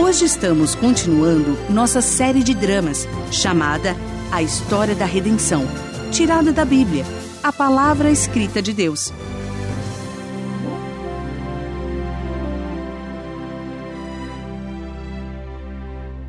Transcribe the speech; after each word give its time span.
Hoje 0.00 0.26
estamos 0.26 0.76
continuando 0.76 1.58
nossa 1.68 2.00
série 2.00 2.44
de 2.44 2.54
dramas 2.54 3.08
chamada 3.32 3.96
A 4.30 4.40
História 4.40 4.94
da 4.94 5.04
Redenção, 5.04 5.66
tirada 6.12 6.52
da 6.52 6.64
Bíblia, 6.64 7.04
a 7.42 7.52
palavra 7.52 8.08
escrita 8.08 8.62
de 8.62 8.72
Deus. 8.72 9.12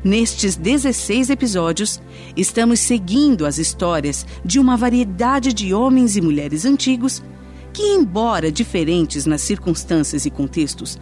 Nestes 0.02 0.56
16 0.56 1.30
episódios, 1.30 2.02
estamos 2.36 2.80
seguindo 2.80 3.46
as 3.46 3.56
histórias 3.56 4.26
de 4.44 4.58
uma 4.58 4.76
variedade 4.76 5.52
de 5.52 5.72
homens 5.72 6.16
e 6.16 6.20
mulheres 6.20 6.64
antigos 6.64 7.22
que, 7.72 7.82
embora 7.82 8.50
diferentes 8.50 9.26
nas 9.26 9.42
circunstâncias 9.42 10.26
e 10.26 10.30
contextos, 10.30 10.98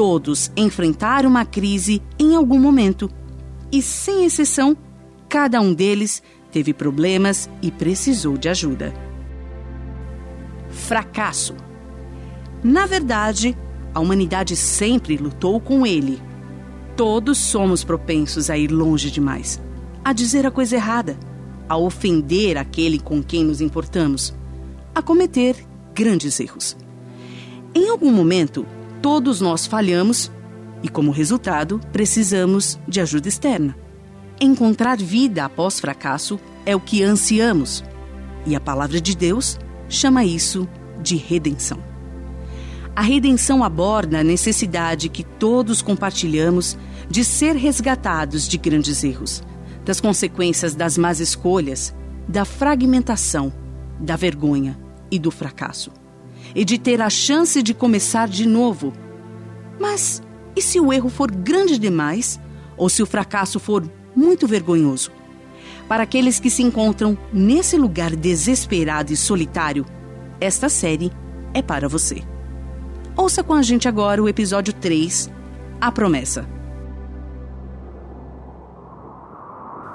Todos 0.00 0.50
enfrentaram 0.56 1.28
uma 1.28 1.44
crise 1.44 2.02
em 2.18 2.34
algum 2.34 2.58
momento. 2.58 3.10
E, 3.70 3.82
sem 3.82 4.24
exceção, 4.24 4.74
cada 5.28 5.60
um 5.60 5.74
deles 5.74 6.22
teve 6.50 6.72
problemas 6.72 7.50
e 7.60 7.70
precisou 7.70 8.38
de 8.38 8.48
ajuda. 8.48 8.94
Fracasso. 10.70 11.54
Na 12.64 12.86
verdade, 12.86 13.54
a 13.92 14.00
humanidade 14.00 14.56
sempre 14.56 15.18
lutou 15.18 15.60
com 15.60 15.86
ele. 15.86 16.18
Todos 16.96 17.36
somos 17.36 17.84
propensos 17.84 18.48
a 18.48 18.56
ir 18.56 18.70
longe 18.70 19.10
demais, 19.10 19.60
a 20.02 20.14
dizer 20.14 20.46
a 20.46 20.50
coisa 20.50 20.76
errada, 20.76 21.18
a 21.68 21.76
ofender 21.76 22.56
aquele 22.56 22.98
com 22.98 23.22
quem 23.22 23.44
nos 23.44 23.60
importamos, 23.60 24.34
a 24.94 25.02
cometer 25.02 25.56
grandes 25.94 26.40
erros. 26.40 26.74
Em 27.74 27.90
algum 27.90 28.10
momento, 28.10 28.64
Todos 29.02 29.40
nós 29.40 29.66
falhamos 29.66 30.30
e, 30.82 30.88
como 30.88 31.10
resultado, 31.10 31.80
precisamos 31.90 32.78
de 32.86 33.00
ajuda 33.00 33.28
externa. 33.28 33.76
Encontrar 34.38 34.98
vida 34.98 35.44
após 35.44 35.80
fracasso 35.80 36.38
é 36.66 36.76
o 36.76 36.80
que 36.80 37.02
ansiamos, 37.02 37.82
e 38.46 38.54
a 38.54 38.60
palavra 38.60 39.00
de 39.00 39.16
Deus 39.16 39.58
chama 39.88 40.24
isso 40.24 40.68
de 41.02 41.16
redenção. 41.16 41.78
A 42.94 43.00
redenção 43.00 43.64
aborda 43.64 44.20
a 44.20 44.24
necessidade 44.24 45.08
que 45.08 45.24
todos 45.24 45.80
compartilhamos 45.80 46.76
de 47.08 47.24
ser 47.24 47.56
resgatados 47.56 48.46
de 48.46 48.58
grandes 48.58 49.02
erros, 49.02 49.42
das 49.82 50.00
consequências 50.00 50.74
das 50.74 50.98
más 50.98 51.20
escolhas, 51.20 51.94
da 52.28 52.44
fragmentação, 52.44 53.50
da 53.98 54.16
vergonha 54.16 54.78
e 55.10 55.18
do 55.18 55.30
fracasso 55.30 55.99
e 56.54 56.64
de 56.64 56.78
ter 56.78 57.00
a 57.00 57.10
chance 57.10 57.62
de 57.62 57.74
começar 57.74 58.28
de 58.28 58.46
novo. 58.46 58.92
Mas 59.78 60.22
e 60.54 60.62
se 60.62 60.80
o 60.80 60.92
erro 60.92 61.08
for 61.08 61.30
grande 61.30 61.78
demais 61.78 62.40
ou 62.76 62.88
se 62.88 63.02
o 63.02 63.06
fracasso 63.06 63.60
for 63.60 63.88
muito 64.14 64.46
vergonhoso? 64.46 65.12
Para 65.88 66.02
aqueles 66.04 66.38
que 66.38 66.50
se 66.50 66.62
encontram 66.62 67.18
nesse 67.32 67.76
lugar 67.76 68.14
desesperado 68.14 69.12
e 69.12 69.16
solitário, 69.16 69.84
esta 70.40 70.68
série 70.68 71.10
é 71.52 71.62
para 71.62 71.88
você. 71.88 72.22
Ouça 73.16 73.42
com 73.42 73.54
a 73.54 73.62
gente 73.62 73.88
agora 73.88 74.22
o 74.22 74.28
episódio 74.28 74.72
3, 74.72 75.30
A 75.80 75.90
Promessa. 75.90 76.48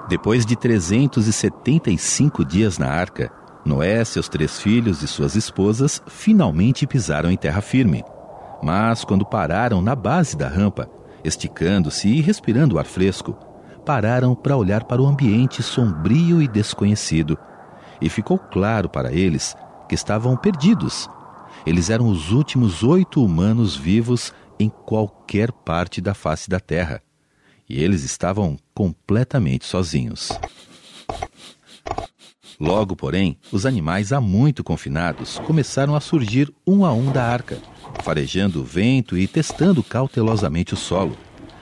Depois 0.08 0.46
de 0.46 0.56
375 0.56 2.46
dias 2.46 2.78
na 2.78 2.88
arca, 2.88 3.32
Noé, 3.66 4.06
seus 4.06 4.30
três 4.30 4.60
filhos 4.62 5.02
e 5.02 5.08
suas 5.08 5.36
esposas 5.36 6.00
finalmente 6.06 6.86
pisaram 6.86 7.32
em 7.32 7.36
terra 7.36 7.62
firme. 7.62 8.04
Mas 8.62 9.04
quando 9.04 9.26
pararam 9.26 9.82
na 9.82 9.96
base 9.96 10.38
da 10.38 10.48
rampa, 10.48 10.88
esticando-se 11.24 12.08
e 12.08 12.22
respirando 12.22 12.76
o 12.76 12.80
ar 12.80 12.86
fresco, 12.86 13.34
pararam 13.84 14.36
para 14.36 14.56
olhar 14.56 14.84
para 14.84 15.02
o 15.02 15.08
ambiente 15.08 15.64
sombrio 15.64 16.44
e 16.44 16.48
desconhecido. 16.48 17.38
E 18.00 18.08
ficou 18.08 18.38
claro 18.38 18.88
para 18.88 19.12
eles 19.12 19.56
que 19.90 19.96
estavam 19.96 20.38
perdidos. 20.38 21.10
Eles 21.66 21.90
eram 21.90 22.08
os 22.08 22.32
últimos 22.32 22.84
oito 22.84 23.24
humanos 23.24 23.76
vivos 23.76 24.32
em 24.60 24.70
qualquer 24.70 25.52
parte 25.52 26.00
da 26.02 26.14
face 26.14 26.50
da 26.50 26.60
terra. 26.60 27.02
E 27.68 27.84
eles 27.84 28.04
estavam 28.04 28.58
completamente 28.76 29.66
sozinhos. 29.66 30.30
Logo, 32.60 32.96
porém, 32.96 33.38
os 33.52 33.66
animais 33.66 34.14
há 34.14 34.22
muito 34.22 34.64
confinados 34.64 35.40
começaram 35.40 35.96
a 35.96 36.00
surgir 36.00 36.54
um 36.66 36.86
a 36.86 36.94
um 36.94 37.12
da 37.12 37.24
arca, 37.24 37.58
farejando 38.02 38.62
o 38.62 38.64
vento 38.64 39.18
e 39.18 39.28
testando 39.28 39.84
cautelosamente 39.84 40.74
o 40.74 40.78
solo, 40.78 41.18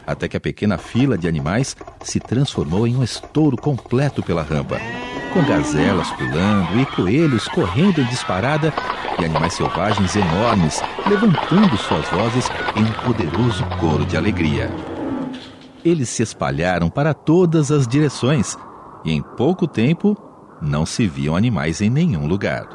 até 0.06 0.28
que 0.28 0.38
a 0.38 0.42
pequena 0.42 0.78
fila 0.78 1.18
de 1.18 1.28
animais 1.28 1.76
se 2.04 2.20
transformou 2.20 2.86
em 2.86 2.96
um 2.96 3.04
estouro 3.04 3.58
completo 3.58 4.22
pela 4.22 4.44
rampa, 4.44 4.80
com 5.34 5.44
gazelas 5.44 6.12
pulando 6.12 6.80
e 6.80 6.86
coelhos 6.86 7.48
correndo 7.48 8.00
em 8.00 8.06
disparada 8.06 8.72
e 9.20 9.26
animais 9.26 9.54
selvagens 9.54 10.16
enormes 10.16 10.80
levantando 11.08 11.76
suas 11.78 12.08
vozes 12.10 12.50
em 12.76 12.84
um 12.84 12.92
poderoso 13.06 13.66
coro 13.80 14.06
de 14.06 14.16
alegria. 14.16 14.70
Eles 15.84 16.10
se 16.10 16.22
espalharam 16.22 16.90
para 16.90 17.14
todas 17.14 17.72
as 17.72 17.88
direções 17.88 18.56
e 19.04 19.12
em 19.12 19.22
pouco 19.22 19.68
tempo 19.68 20.16
não 20.64 20.86
se 20.86 21.06
viam 21.08 21.36
animais 21.36 21.82
em 21.82 21.90
nenhum 21.90 22.26
lugar. 22.26 22.68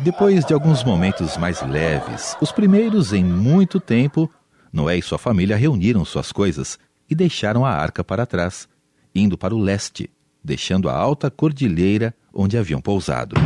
Depois 0.00 0.44
de 0.44 0.52
alguns 0.52 0.84
momentos 0.84 1.36
mais 1.36 1.62
leves, 1.62 2.36
os 2.40 2.52
primeiros 2.52 3.12
em 3.12 3.24
muito 3.24 3.80
tempo, 3.80 4.30
Noé 4.72 4.98
e 4.98 5.02
sua 5.02 5.18
família 5.18 5.56
reuniram 5.56 6.04
suas 6.04 6.30
coisas 6.32 6.78
e 7.08 7.14
deixaram 7.14 7.64
a 7.64 7.70
arca 7.70 8.04
para 8.04 8.26
trás, 8.26 8.68
indo 9.14 9.38
para 9.38 9.54
o 9.54 9.58
leste, 9.58 10.10
deixando 10.42 10.88
a 10.88 10.96
alta 10.96 11.30
cordilheira 11.30 12.14
onde 12.32 12.58
haviam 12.58 12.80
pousado. 12.80 13.36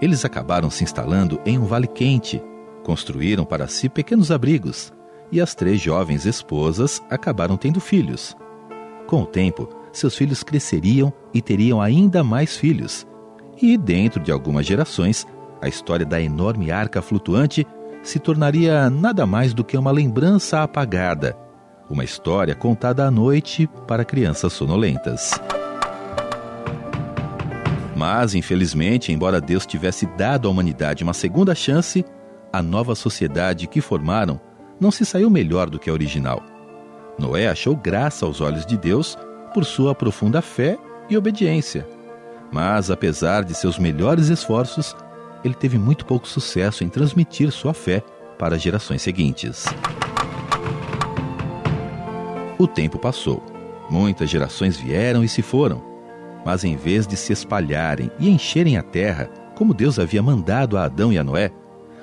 Eles 0.00 0.24
acabaram 0.24 0.70
se 0.70 0.84
instalando 0.84 1.40
em 1.44 1.58
um 1.58 1.64
vale 1.64 1.88
quente, 1.88 2.40
construíram 2.84 3.44
para 3.44 3.66
si 3.66 3.88
pequenos 3.88 4.30
abrigos 4.30 4.92
e 5.30 5.40
as 5.40 5.54
três 5.54 5.80
jovens 5.80 6.26
esposas 6.26 7.02
acabaram 7.10 7.56
tendo 7.56 7.80
filhos. 7.80 8.36
Com 9.06 9.22
o 9.22 9.26
tempo, 9.26 9.68
seus 9.92 10.14
filhos 10.14 10.42
cresceriam 10.42 11.12
e 11.32 11.40
teriam 11.40 11.80
ainda 11.80 12.22
mais 12.22 12.56
filhos. 12.56 13.06
E 13.60 13.76
dentro 13.76 14.20
de 14.20 14.30
algumas 14.30 14.66
gerações, 14.66 15.26
a 15.60 15.68
história 15.68 16.06
da 16.06 16.20
enorme 16.20 16.70
arca 16.70 17.02
flutuante 17.02 17.66
se 18.02 18.18
tornaria 18.18 18.88
nada 18.88 19.26
mais 19.26 19.52
do 19.52 19.64
que 19.64 19.76
uma 19.76 19.90
lembrança 19.90 20.62
apagada, 20.62 21.36
uma 21.90 22.04
história 22.04 22.54
contada 22.54 23.06
à 23.06 23.10
noite 23.10 23.68
para 23.86 24.04
crianças 24.04 24.52
sonolentas. 24.52 25.32
Mas, 27.96 28.34
infelizmente, 28.34 29.12
embora 29.12 29.40
Deus 29.40 29.66
tivesse 29.66 30.06
dado 30.16 30.46
à 30.46 30.50
humanidade 30.50 31.02
uma 31.02 31.12
segunda 31.12 31.54
chance, 31.54 32.04
a 32.52 32.62
nova 32.62 32.94
sociedade 32.94 33.66
que 33.66 33.80
formaram 33.80 34.40
não 34.80 34.90
se 34.90 35.04
saiu 35.04 35.28
melhor 35.28 35.68
do 35.68 35.78
que 35.78 35.90
a 35.90 35.92
original. 35.92 36.42
Noé 37.18 37.48
achou 37.48 37.74
graça 37.74 38.24
aos 38.24 38.40
olhos 38.40 38.64
de 38.64 38.76
Deus 38.76 39.16
por 39.52 39.64
sua 39.64 39.94
profunda 39.94 40.40
fé 40.40 40.78
e 41.10 41.16
obediência. 41.16 41.86
Mas, 42.52 42.90
apesar 42.90 43.44
de 43.44 43.54
seus 43.54 43.78
melhores 43.78 44.28
esforços, 44.28 44.96
ele 45.44 45.54
teve 45.54 45.78
muito 45.78 46.06
pouco 46.06 46.26
sucesso 46.28 46.84
em 46.84 46.88
transmitir 46.88 47.50
sua 47.50 47.74
fé 47.74 48.02
para 48.38 48.56
as 48.56 48.62
gerações 48.62 49.02
seguintes. 49.02 49.66
O 52.58 52.66
tempo 52.66 52.98
passou. 52.98 53.42
Muitas 53.90 54.28
gerações 54.28 54.76
vieram 54.76 55.24
e 55.24 55.28
se 55.28 55.42
foram. 55.42 55.82
Mas 56.44 56.64
em 56.64 56.76
vez 56.76 57.06
de 57.06 57.16
se 57.16 57.32
espalharem 57.32 58.10
e 58.18 58.28
encherem 58.28 58.76
a 58.76 58.82
terra, 58.82 59.28
como 59.54 59.74
Deus 59.74 59.98
havia 59.98 60.22
mandado 60.22 60.76
a 60.76 60.84
Adão 60.84 61.12
e 61.12 61.18
a 61.18 61.24
Noé, 61.24 61.50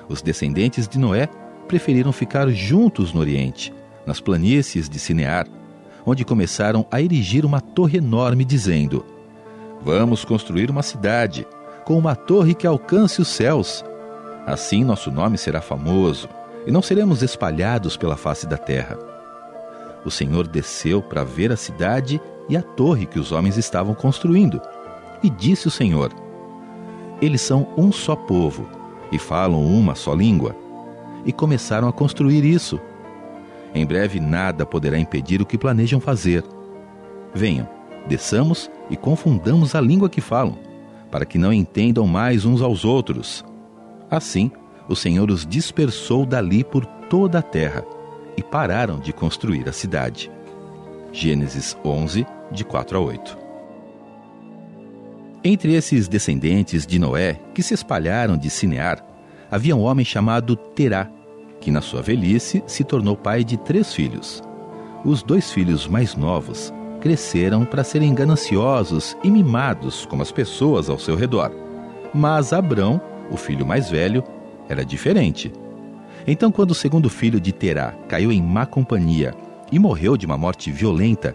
os 0.08 0.22
descendentes 0.22 0.86
de 0.86 0.98
Noé 0.98 1.28
preferiram 1.66 2.12
ficar 2.12 2.48
juntos 2.48 3.12
no 3.12 3.20
Oriente, 3.20 3.74
nas 4.06 4.20
planícies 4.20 4.88
de 4.88 4.98
Sinear, 4.98 5.46
onde 6.04 6.24
começaram 6.24 6.86
a 6.90 7.02
erigir 7.02 7.44
uma 7.44 7.60
torre 7.60 7.98
enorme, 7.98 8.44
dizendo: 8.44 9.04
Vamos 9.82 10.24
construir 10.24 10.70
uma 10.70 10.82
cidade, 10.82 11.46
com 11.84 11.98
uma 11.98 12.14
torre 12.14 12.54
que 12.54 12.66
alcance 12.66 13.20
os 13.20 13.28
céus. 13.28 13.84
Assim 14.46 14.84
nosso 14.84 15.10
nome 15.10 15.36
será 15.36 15.60
famoso 15.60 16.28
e 16.66 16.70
não 16.70 16.80
seremos 16.80 17.22
espalhados 17.22 17.96
pela 17.96 18.16
face 18.16 18.46
da 18.46 18.56
terra. 18.56 18.96
O 20.04 20.10
Senhor 20.10 20.46
desceu 20.46 21.02
para 21.02 21.24
ver 21.24 21.50
a 21.50 21.56
cidade 21.56 22.20
e 22.48 22.56
a 22.56 22.62
torre 22.62 23.06
que 23.06 23.18
os 23.18 23.32
homens 23.32 23.56
estavam 23.56 23.94
construindo. 23.94 24.60
E 25.22 25.28
disse 25.28 25.66
o 25.66 25.70
Senhor: 25.70 26.12
Eles 27.20 27.40
são 27.40 27.68
um 27.76 27.90
só 27.90 28.14
povo 28.14 28.68
e 29.10 29.18
falam 29.18 29.64
uma 29.64 29.94
só 29.94 30.14
língua 30.14 30.54
e 31.26 31.32
começaram 31.32 31.88
a 31.88 31.92
construir 31.92 32.44
isso. 32.44 32.80
Em 33.74 33.84
breve 33.84 34.20
nada 34.20 34.64
poderá 34.64 34.98
impedir 34.98 35.42
o 35.42 35.46
que 35.46 35.58
planejam 35.58 36.00
fazer. 36.00 36.42
Venham, 37.34 37.68
desçamos 38.08 38.70
e 38.88 38.96
confundamos 38.96 39.74
a 39.74 39.80
língua 39.80 40.08
que 40.08 40.20
falam, 40.20 40.56
para 41.10 41.26
que 41.26 41.36
não 41.36 41.52
entendam 41.52 42.06
mais 42.06 42.46
uns 42.46 42.62
aos 42.62 42.84
outros. 42.84 43.44
Assim, 44.10 44.50
o 44.88 44.94
Senhor 44.94 45.30
os 45.30 45.44
dispersou 45.44 46.24
dali 46.24 46.62
por 46.62 46.86
toda 46.86 47.40
a 47.40 47.42
terra 47.42 47.84
e 48.36 48.42
pararam 48.42 48.98
de 48.98 49.12
construir 49.12 49.68
a 49.68 49.72
cidade. 49.72 50.30
Gênesis 51.12 51.76
11, 51.84 52.26
de 52.52 52.64
4 52.64 52.96
a 52.96 53.00
8. 53.00 53.38
Entre 55.42 55.74
esses 55.74 56.08
descendentes 56.08 56.86
de 56.86 56.98
Noé 56.98 57.40
que 57.54 57.62
se 57.62 57.74
espalharam 57.74 58.36
de 58.36 58.50
Sinear, 58.50 59.04
havia 59.50 59.76
um 59.76 59.82
homem 59.82 60.04
chamado 60.04 60.56
Terá, 60.56 61.08
que 61.66 61.70
na 61.72 61.80
sua 61.80 62.00
velhice 62.00 62.62
se 62.64 62.84
tornou 62.84 63.16
pai 63.16 63.42
de 63.42 63.56
três 63.56 63.92
filhos. 63.92 64.40
Os 65.04 65.20
dois 65.20 65.50
filhos 65.50 65.88
mais 65.88 66.14
novos 66.14 66.72
cresceram 67.00 67.64
para 67.64 67.82
serem 67.82 68.14
gananciosos 68.14 69.16
e 69.24 69.28
mimados 69.28 70.06
como 70.06 70.22
as 70.22 70.30
pessoas 70.30 70.88
ao 70.88 70.96
seu 70.96 71.16
redor. 71.16 71.50
Mas 72.14 72.52
Abrão, 72.52 73.00
o 73.32 73.36
filho 73.36 73.66
mais 73.66 73.90
velho, 73.90 74.22
era 74.68 74.84
diferente. 74.84 75.52
Então, 76.24 76.52
quando 76.52 76.70
o 76.70 76.74
segundo 76.74 77.10
filho 77.10 77.40
de 77.40 77.50
Terá 77.50 77.96
caiu 78.08 78.30
em 78.30 78.40
má 78.40 78.64
companhia 78.64 79.34
e 79.72 79.76
morreu 79.76 80.16
de 80.16 80.24
uma 80.24 80.38
morte 80.38 80.70
violenta, 80.70 81.34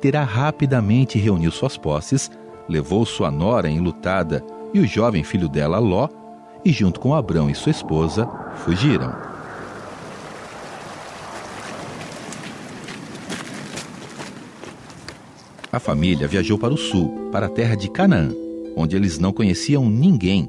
Terá 0.00 0.22
rapidamente 0.22 1.18
reuniu 1.18 1.50
suas 1.50 1.76
posses, 1.76 2.30
levou 2.68 3.04
sua 3.04 3.32
nora 3.32 3.68
enlutada 3.68 4.44
e 4.72 4.78
o 4.78 4.86
jovem 4.86 5.24
filho 5.24 5.48
dela, 5.48 5.80
Ló, 5.80 6.08
e 6.64 6.70
junto 6.70 7.00
com 7.00 7.12
Abrão 7.12 7.50
e 7.50 7.54
sua 7.56 7.72
esposa, 7.72 8.30
fugiram. 8.58 9.31
A 15.72 15.80
família 15.80 16.28
viajou 16.28 16.58
para 16.58 16.74
o 16.74 16.76
sul, 16.76 17.30
para 17.32 17.46
a 17.46 17.48
terra 17.48 17.74
de 17.74 17.88
Canaã, 17.88 18.28
onde 18.76 18.94
eles 18.94 19.18
não 19.18 19.32
conheciam 19.32 19.88
ninguém 19.88 20.46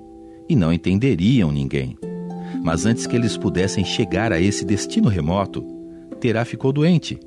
e 0.49 0.55
não 0.55 0.73
entenderiam 0.73 1.49
ninguém. 1.49 1.97
Mas 2.61 2.85
antes 2.85 3.07
que 3.07 3.15
eles 3.15 3.37
pudessem 3.37 3.85
chegar 3.85 4.33
a 4.33 4.41
esse 4.41 4.65
destino 4.65 5.07
remoto, 5.07 5.65
Terá 6.19 6.43
ficou 6.43 6.73
doente 6.73 7.17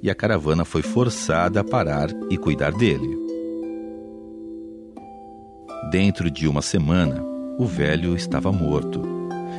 e 0.00 0.08
a 0.08 0.14
caravana 0.14 0.64
foi 0.64 0.82
forçada 0.82 1.60
a 1.60 1.64
parar 1.64 2.10
e 2.30 2.38
cuidar 2.38 2.70
dele. 2.72 3.18
Dentro 5.90 6.30
de 6.30 6.46
uma 6.46 6.62
semana, 6.62 7.24
o 7.58 7.66
velho 7.66 8.14
estava 8.14 8.52
morto. 8.52 9.02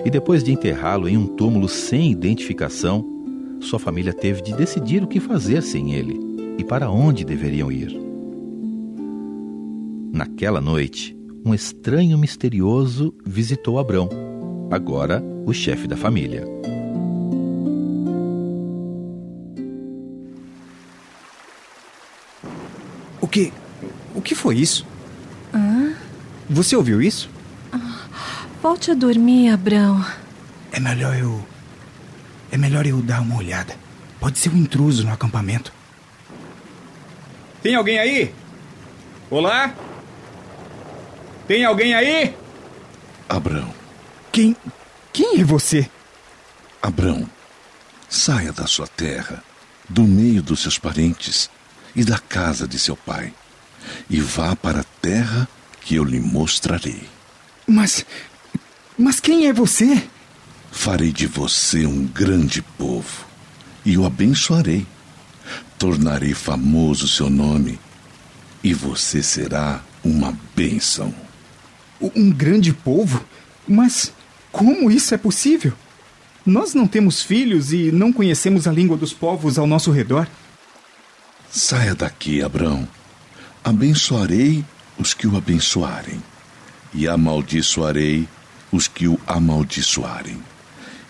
E 0.06 0.10
depois 0.10 0.42
de 0.42 0.54
enterrá-lo 0.54 1.08
em 1.10 1.18
um 1.18 1.28
túmulo 1.28 1.68
sem 1.68 2.12
identificação, 2.12 3.06
sua 3.60 3.78
família 3.78 4.14
teve 4.14 4.42
de 4.42 4.54
decidir 4.54 5.04
o 5.04 5.08
que 5.08 5.20
fazer 5.20 5.62
sem 5.62 5.94
ele 5.94 6.33
e 6.58 6.64
para 6.64 6.90
onde 6.90 7.24
deveriam 7.24 7.72
ir. 7.72 7.92
Naquela 10.12 10.62
noite, 10.62 11.18
um 11.46 11.54
estranho 11.54 12.18
misterioso 12.18 13.14
visitou 13.26 13.80
Abrão, 13.80 14.10
agora 14.72 15.24
o 15.46 15.54
chefe 15.54 15.88
da 15.88 15.98
família. 15.98 16.46
O 23.20 23.28
que. 23.28 23.52
O 24.14 24.22
que 24.22 24.36
foi 24.36 24.58
isso? 24.58 24.86
Hã? 25.54 25.94
Você 26.50 26.76
ouviu 26.76 27.02
isso? 27.02 27.30
volte 28.64 28.92
a 28.92 28.94
dormir, 28.94 29.50
Abrão. 29.50 30.06
É 30.72 30.80
melhor 30.80 31.14
eu. 31.18 31.46
É 32.50 32.58
melhor 32.58 32.88
eu 32.88 33.02
dar 33.02 33.22
uma 33.22 33.36
olhada. 33.36 33.76
Pode 34.22 34.40
ser 34.40 34.50
um 34.50 34.58
intruso 34.58 35.06
no 35.06 35.12
acampamento. 35.12 35.74
Tem 37.64 37.76
alguém 37.76 37.98
aí? 37.98 38.36
Olá? 39.30 39.74
Tem 41.48 41.64
alguém 41.64 41.96
aí? 41.96 42.36
Abrão. 43.30 43.74
Quem. 44.34 44.54
Quem 45.14 45.40
é 45.40 45.44
você? 45.46 45.90
Abrão, 46.82 47.30
saia 48.10 48.52
da 48.52 48.68
sua 48.68 48.86
terra, 48.86 49.42
do 49.88 50.04
meio 50.04 50.44
dos 50.44 50.62
seus 50.62 50.78
parentes 50.78 51.50
e 51.96 52.04
da 52.04 52.20
casa 52.20 52.68
de 52.68 52.78
seu 52.78 52.98
pai, 52.98 53.34
e 54.10 54.20
vá 54.20 54.58
para 54.58 54.82
a 54.82 54.86
terra 55.02 55.48
que 55.80 55.96
eu 55.96 56.04
lhe 56.04 56.20
mostrarei. 56.20 57.08
Mas. 57.66 58.06
Mas 58.98 59.22
quem 59.22 59.48
é 59.48 59.54
você? 59.54 60.04
Farei 60.70 61.14
de 61.14 61.28
você 61.28 61.86
um 61.86 62.06
grande 62.06 62.62
povo 62.62 63.26
e 63.86 63.98
o 63.98 64.06
abençoarei 64.06 64.86
tornarei 65.84 66.34
famoso 66.34 67.10
seu 67.10 67.30
nome 67.30 67.78
e 68.64 68.74
você 68.74 69.22
será 69.22 69.84
uma 70.02 70.34
bênção. 70.56 71.14
Um 72.16 72.32
grande 72.32 72.72
povo? 72.72 73.22
Mas 73.68 74.14
como 74.50 74.90
isso 74.90 75.14
é 75.14 75.18
possível? 75.18 75.74
Nós 76.46 76.74
não 76.74 76.88
temos 76.88 77.22
filhos 77.22 77.74
e 77.74 77.92
não 77.92 78.14
conhecemos 78.14 78.66
a 78.66 78.72
língua 78.72 78.96
dos 78.96 79.12
povos 79.12 79.60
ao 79.60 79.68
nosso 79.68 79.92
redor. 79.92 80.26
Saia 81.52 81.94
daqui, 81.94 82.42
Abrão. 82.42 82.88
Abençoarei 83.62 84.64
os 84.98 85.14
que 85.14 85.28
o 85.28 85.36
abençoarem, 85.36 86.24
e 86.94 87.10
amaldiçoarei 87.10 88.26
os 88.72 88.88
que 88.88 89.06
o 89.10 89.20
amaldiçoarem. 89.28 90.42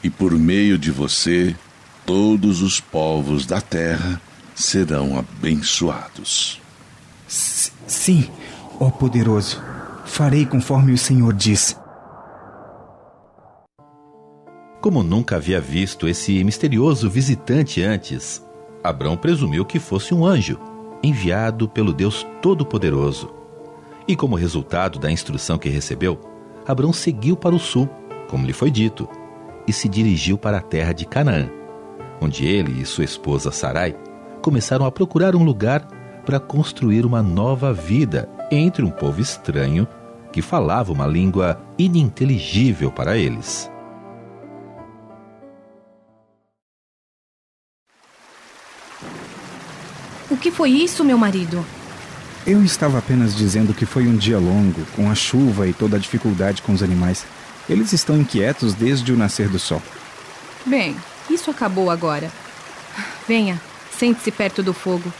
E 0.03 0.09
por 0.09 0.31
meio 0.31 0.79
de 0.79 0.89
você, 0.89 1.55
todos 2.07 2.63
os 2.63 2.79
povos 2.79 3.45
da 3.45 3.61
terra 3.61 4.19
serão 4.55 5.17
abençoados. 5.17 6.61
sim, 7.27 8.29
ó 8.79 8.89
poderoso, 8.89 9.61
farei 10.05 10.45
conforme 10.45 10.94
o 10.94 10.97
Senhor 10.97 11.33
diz. 11.33 11.77
Como 14.81 15.01
nunca 15.01 15.38
havia 15.38 15.61
visto 15.61 16.07
esse 16.07 16.44
misterioso 16.44 17.09
visitante 17.09 17.81
antes, 17.81 18.44
Abrão 18.83 19.15
presumiu 19.15 19.63
que 19.63 19.79
fosse 19.79 20.13
um 20.13 20.25
anjo, 20.25 20.59
enviado 21.01 21.69
pelo 21.69 21.94
Deus 21.94 22.27
Todo-Poderoso. 22.41 23.33
E 24.06 24.15
como 24.15 24.35
resultado 24.35 24.99
da 24.99 25.09
instrução 25.09 25.57
que 25.57 25.69
recebeu, 25.69 26.19
Abrão 26.67 26.91
seguiu 26.91 27.38
para 27.38 27.56
o 27.56 27.59
sul, 27.59 27.89
como 28.27 28.45
lhe 28.45 28.51
foi 28.51 28.69
dito, 28.69 29.07
e 29.65 29.71
se 29.71 29.88
dirigiu 29.88 30.38
para 30.38 30.57
a 30.57 30.61
terra 30.61 30.91
de 30.91 31.06
Canaã, 31.06 31.49
onde 32.19 32.45
ele 32.45 32.81
e 32.81 32.85
sua 32.85 33.06
esposa 33.06 33.51
Sarai 33.51 33.95
começaram 34.44 34.86
a 34.86 34.92
procurar 34.92 35.36
um 35.38 35.44
lugar 35.44 35.88
para 36.25 36.38
construir 36.38 37.06
uma 37.06 37.24
nova 37.24 37.74
vida 37.74 38.30
entre 38.51 38.84
um 38.84 38.92
povo 38.92 39.22
estranho 39.22 39.88
que 40.33 40.42
falava 40.42 40.92
uma 40.92 41.07
língua 41.07 41.62
ininteligível 41.80 42.92
para 42.92 43.18
eles. 43.18 43.71
O 50.30 50.35
que 50.35 50.52
foi 50.52 50.71
isso, 50.71 51.06
meu 51.06 51.18
marido? 51.18 51.66
Eu 52.45 52.62
estava 52.64 52.97
apenas 52.97 53.33
dizendo 53.33 53.73
que 53.73 53.85
foi 53.85 54.07
um 54.07 54.18
dia 54.18 54.38
longo, 54.38 54.85
com 54.94 55.09
a 55.09 55.16
chuva 55.16 55.68
e 55.68 55.73
toda 55.73 55.95
a 55.95 56.00
dificuldade 56.00 56.62
com 56.62 56.73
os 56.73 56.83
animais. 56.83 57.26
Eles 57.69 57.94
estão 57.94 58.18
inquietos 58.18 58.73
desde 58.73 59.14
o 59.14 59.18
nascer 59.18 59.47
do 59.47 59.59
sol. 59.59 59.81
Bem, 60.66 60.97
isso 61.30 61.50
acabou 61.50 61.90
agora. 61.90 62.30
Venha, 63.26 63.62
Sente-se 63.97 64.31
perto 64.31 64.64
do 64.64 64.73
fogo. 64.73 65.12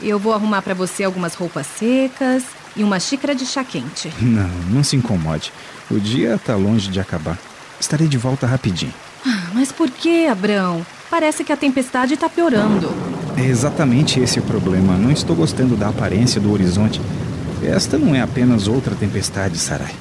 Eu 0.00 0.18
vou 0.18 0.32
arrumar 0.32 0.62
para 0.62 0.74
você 0.74 1.04
algumas 1.04 1.34
roupas 1.34 1.66
secas 1.66 2.44
e 2.76 2.82
uma 2.82 2.98
xícara 2.98 3.34
de 3.34 3.46
chá 3.46 3.62
quente. 3.62 4.12
Não, 4.20 4.48
não 4.70 4.82
se 4.82 4.96
incomode. 4.96 5.52
O 5.90 6.00
dia 6.00 6.34
está 6.34 6.56
longe 6.56 6.90
de 6.90 6.98
acabar. 6.98 7.38
Estarei 7.78 8.08
de 8.08 8.18
volta 8.18 8.46
rapidinho. 8.46 8.94
Ah, 9.26 9.50
mas 9.54 9.70
por 9.70 9.90
que, 9.90 10.26
Abrão? 10.26 10.84
Parece 11.10 11.44
que 11.44 11.52
a 11.52 11.56
tempestade 11.56 12.14
está 12.14 12.28
piorando. 12.28 12.90
É 13.36 13.44
exatamente 13.44 14.18
esse 14.18 14.38
o 14.38 14.42
problema. 14.42 14.96
Não 14.96 15.10
estou 15.10 15.36
gostando 15.36 15.76
da 15.76 15.88
aparência 15.88 16.40
do 16.40 16.52
horizonte. 16.52 17.00
Esta 17.62 17.96
não 17.98 18.14
é 18.14 18.20
apenas 18.20 18.66
outra 18.66 18.94
tempestade, 18.94 19.58
Sarai. 19.58 19.94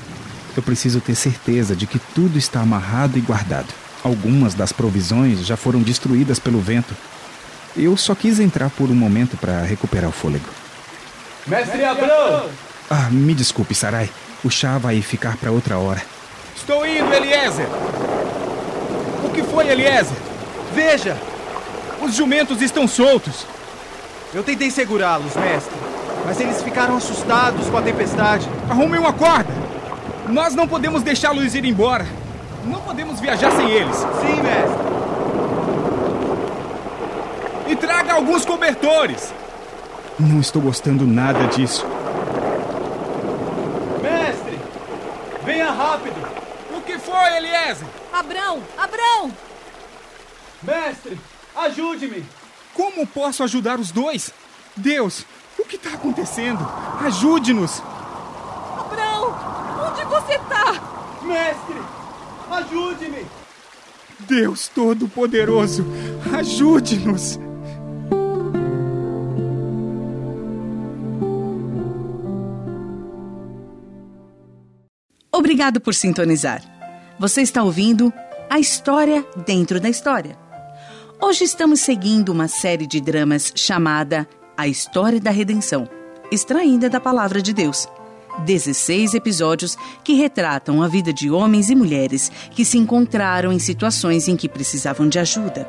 Eu 0.56 0.64
preciso 0.64 1.00
ter 1.00 1.16
certeza 1.16 1.76
de 1.76 1.86
que 1.86 2.00
tudo 2.00 2.38
está 2.38 2.62
amarrado 2.62 3.18
e 3.18 3.22
guardado. 3.22 3.68
Algumas 4.04 4.54
das 4.54 4.72
provisões 4.72 5.46
já 5.46 5.56
foram 5.56 5.82
destruídas 5.82 6.40
pelo 6.40 6.60
vento 6.60 6.96
eu 7.76 7.96
só 7.96 8.14
quis 8.14 8.40
entrar 8.40 8.70
por 8.70 8.90
um 8.90 8.96
momento 8.96 9.38
para 9.38 9.62
recuperar 9.62 10.10
o 10.10 10.14
fôlego. 10.14 10.46
Mestre 11.48 11.84
Abrão! 11.84 12.50
Ah, 12.90 13.10
me 13.10 13.34
desculpe, 13.34 13.74
Sarai. 13.74 14.10
O 14.44 14.50
chá 14.50 14.78
vai 14.78 15.02
ficar 15.02 15.38
para 15.38 15.52
outra 15.52 15.78
hora. 15.78 16.02
Estou 16.56 16.86
indo, 16.86 17.14
Eliezer! 17.14 17.68
O 19.24 19.30
que 19.30 19.44
foi, 19.44 19.70
Eliezer? 19.70 20.18
Veja! 20.74 21.18
Os 22.02 22.16
jumentos 22.16 22.62
estão 22.62 22.88
soltos! 22.88 23.46
Eu 24.34 24.44
tentei 24.44 24.72
segurá-los, 24.72 25.36
mestre, 25.36 25.76
mas 26.26 26.40
eles 26.40 26.62
ficaram 26.62 26.98
assustados 26.98 27.68
com 27.70 27.78
a 27.78 27.82
tempestade. 27.82 28.48
Arrume 28.70 28.98
uma 28.98 29.14
corda! 29.14 29.54
Nós 30.28 30.56
não 30.56 30.68
podemos 30.68 31.04
deixá-los 31.04 31.54
ir 31.56 31.66
embora. 31.66 32.06
Não 32.66 32.80
podemos 32.82 33.20
viajar 33.20 33.52
sem 33.52 33.70
eles. 33.70 33.96
Sim, 33.96 34.42
mestre. 34.42 35.01
Traga 37.82 38.14
alguns 38.14 38.46
cobertores. 38.46 39.34
Não 40.20 40.40
estou 40.40 40.62
gostando 40.62 41.06
nada 41.08 41.48
disso. 41.48 41.84
Mestre, 44.00 44.60
venha 45.44 45.72
rápido. 45.72 46.16
O 46.78 46.82
que 46.82 47.00
foi, 47.00 47.38
Eliezer? 47.38 47.88
Abrão! 48.14 48.62
Abrão! 48.78 49.32
Mestre, 50.62 51.20
ajude-me! 51.56 52.24
Como 52.76 53.08
posso 53.08 53.44
ajudar 53.44 53.80
os 53.80 53.92
dois? 53.92 54.32
Deus, 54.78 55.26
o 55.58 55.66
que 55.66 55.76
está 55.76 55.90
acontecendo? 55.90 56.64
Ajude-nos! 57.04 57.82
Abrão! 58.80 59.36
Onde 59.88 60.06
você 60.06 60.34
está? 60.36 60.74
Mestre, 61.24 61.82
ajude-me! 62.52 63.26
Deus 64.20 64.68
Todo-Poderoso, 64.68 65.84
ajude-nos! 66.38 67.40
Obrigado 75.52 75.82
por 75.82 75.94
sintonizar. 75.94 76.64
Você 77.20 77.42
está 77.42 77.62
ouvindo 77.62 78.14
a 78.50 78.58
história 78.58 79.26
dentro 79.46 79.82
da 79.82 79.90
história. 79.90 80.38
Hoje 81.22 81.44
estamos 81.44 81.82
seguindo 81.82 82.30
uma 82.30 82.48
série 82.48 82.88
de 82.88 83.02
dramas 83.02 83.52
chamada 83.54 84.26
A 84.58 84.70
História 84.70 85.20
da 85.20 85.30
Redenção, 85.30 85.90
extraída 86.32 86.90
da 86.90 87.02
Palavra 87.02 87.42
de 87.42 87.52
Deus. 87.52 87.86
16 88.46 89.14
episódios 89.14 89.78
que 90.06 90.14
retratam 90.14 90.82
a 90.82 90.88
vida 90.88 91.12
de 91.12 91.30
homens 91.30 91.70
e 91.70 91.76
mulheres 91.76 92.32
que 92.52 92.64
se 92.64 92.78
encontraram 92.78 93.52
em 93.52 93.60
situações 93.60 94.30
em 94.30 94.38
que 94.38 94.48
precisavam 94.48 95.10
de 95.10 95.20
ajuda. 95.20 95.68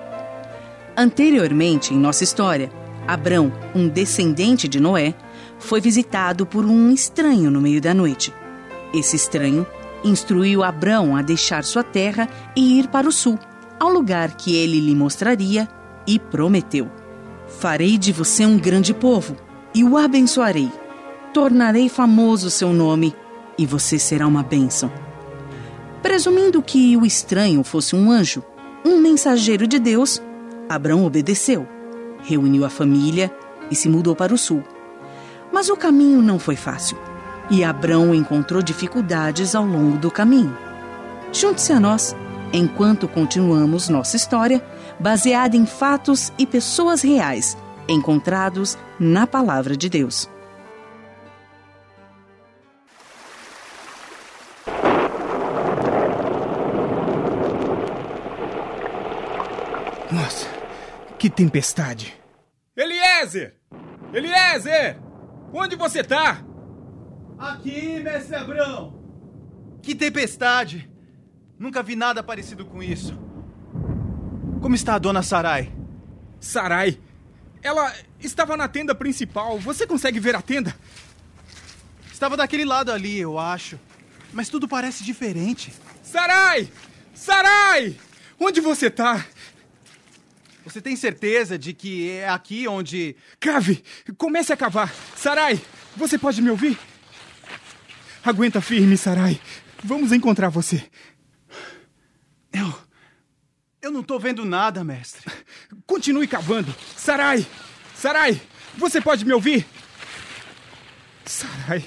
Anteriormente 0.97 1.93
em 1.93 1.99
nossa 1.99 2.23
história, 2.23 2.71
Abrão, 3.05 3.53
um 3.75 3.89
descendente 3.89 4.69
de 4.69 4.79
Noé, 4.79 5.13
foi 5.59 5.81
visitado 5.81 6.47
por 6.47 6.65
um 6.65 6.93
estranho 6.93 7.51
no 7.51 7.61
meio 7.61 7.81
da 7.81 7.93
noite. 7.93 8.33
Esse 8.93 9.17
estranho 9.17 9.67
instruiu 10.05 10.63
Abrão 10.63 11.17
a 11.17 11.23
deixar 11.23 11.65
sua 11.65 11.83
terra 11.83 12.29
e 12.55 12.79
ir 12.79 12.89
para 12.89 13.09
o 13.09 13.13
sul, 13.13 13.39
ao 13.79 13.89
lugar 13.89 14.37
que 14.37 14.55
ele 14.55 14.81
lhe 14.81 14.95
mostraria, 14.95 15.69
e 16.07 16.19
prometeu: 16.19 16.91
Farei 17.47 17.97
de 17.97 18.13
você 18.13 18.45
um 18.45 18.59
grande 18.59 18.93
povo 18.93 19.37
e 19.75 19.83
o 19.83 19.97
abençoarei. 19.97 20.71
Tornarei 21.33 21.89
famoso 21.89 22.51
seu 22.51 22.73
nome 22.73 23.15
e 23.57 23.65
você 23.65 23.99
será 23.99 24.27
uma 24.27 24.43
bênção. 24.43 24.93
Presumindo 26.03 26.61
que 26.61 26.97
o 26.97 27.07
estranho 27.07 27.63
fosse 27.63 27.97
um 27.97 28.11
anjo, 28.11 28.43
um 28.85 28.99
mensageiro 29.01 29.67
de 29.67 29.79
Deus, 29.79 30.21
Abrão 30.69 31.07
obedeceu, 31.07 31.67
reuniu 32.23 32.65
a 32.65 32.69
família 32.69 33.33
e 33.71 33.77
se 33.77 33.89
mudou 33.89 34.15
para 34.15 34.35
o 34.35 34.39
sul. 34.39 34.63
Mas 35.53 35.69
o 35.69 35.77
caminho 35.77 36.21
não 36.21 36.39
foi 36.39 36.57
fácil 36.57 36.99
e 37.51 37.63
Abrão 37.65 38.15
encontrou 38.15 38.63
dificuldades 38.63 39.55
ao 39.55 39.65
longo 39.65 39.99
do 39.99 40.11
caminho. 40.11 40.57
Junte-se 41.33 41.73
a 41.73 41.81
nós 41.81 42.15
enquanto 42.53 43.09
continuamos 43.09 43.89
nossa 43.89 44.17
história, 44.17 44.63
baseada 45.01 45.57
em 45.57 45.65
fatos 45.65 46.33
e 46.39 46.47
pessoas 46.47 47.03
reais 47.03 47.57
encontrados 47.89 48.79
na 48.99 49.27
Palavra 49.27 49.77
de 49.77 49.89
Deus. 49.89 50.31
Nossa, 60.11 60.47
que 61.19 61.31
tempestade! 61.31 62.15
Eliezer! 62.77 63.57
Eliezer! 64.13 64.99
Onde 65.53 65.75
você 65.75 66.05
tá? 66.05 66.45
Aqui, 67.43 67.99
mestre 67.99 68.37
Abrão! 68.37 69.03
Que 69.83 69.97
tempestade! 69.97 70.89
Nunca 71.59 71.83
vi 71.83 71.97
nada 71.97 72.23
parecido 72.23 72.65
com 72.65 72.81
isso. 72.81 73.19
Como 74.61 74.77
está 74.77 74.95
a 74.95 74.99
dona 74.99 75.25
Sarai? 75.25 75.73
Sarai, 76.41 77.01
ela 77.61 77.93
estava 78.21 78.57
na 78.57 78.69
tenda 78.69 78.95
principal. 78.95 79.59
Você 79.59 79.89
consegue 79.89 80.21
ver 80.21 80.37
a 80.37 80.41
tenda? 80.41 80.73
Estava 82.13 82.37
daquele 82.37 82.65
lado 82.65 82.93
ali, 82.93 83.19
eu 83.19 83.37
acho. 83.37 83.77
Mas 84.33 84.49
tudo 84.49 84.69
parece 84.69 85.03
diferente. 85.03 85.75
Sarai! 86.01 86.71
Sarai! 87.13 87.97
Onde 88.39 88.61
você 88.61 88.89
tá? 88.89 89.27
Você 90.65 90.81
tem 90.81 90.95
certeza 90.95 91.59
de 91.59 91.73
que 91.73 92.09
é 92.09 92.29
aqui 92.29 92.69
onde. 92.69 93.17
Cave! 93.41 93.83
Comece 94.17 94.53
a 94.53 94.57
cavar! 94.57 94.95
Sarai! 95.17 95.61
Você 95.97 96.17
pode 96.17 96.41
me 96.41 96.49
ouvir? 96.49 96.79
Aguenta 98.25 98.61
firme, 98.61 98.97
Sarai. 98.97 99.41
Vamos 99.83 100.13
encontrar 100.13 100.49
você. 100.49 100.89
Eu. 102.53 102.73
Eu 103.81 103.91
não 103.91 104.03
tô 104.03 104.19
vendo 104.19 104.45
nada, 104.45 104.85
mestre. 104.85 105.29
Continue 105.87 106.29
cavando. 106.29 106.73
Sarai! 106.97 107.45
Sarai! 107.97 108.41
Você 108.77 109.01
pode 109.01 109.25
me 109.25 109.33
ouvir? 109.33 109.67
Sarai. 111.25 111.85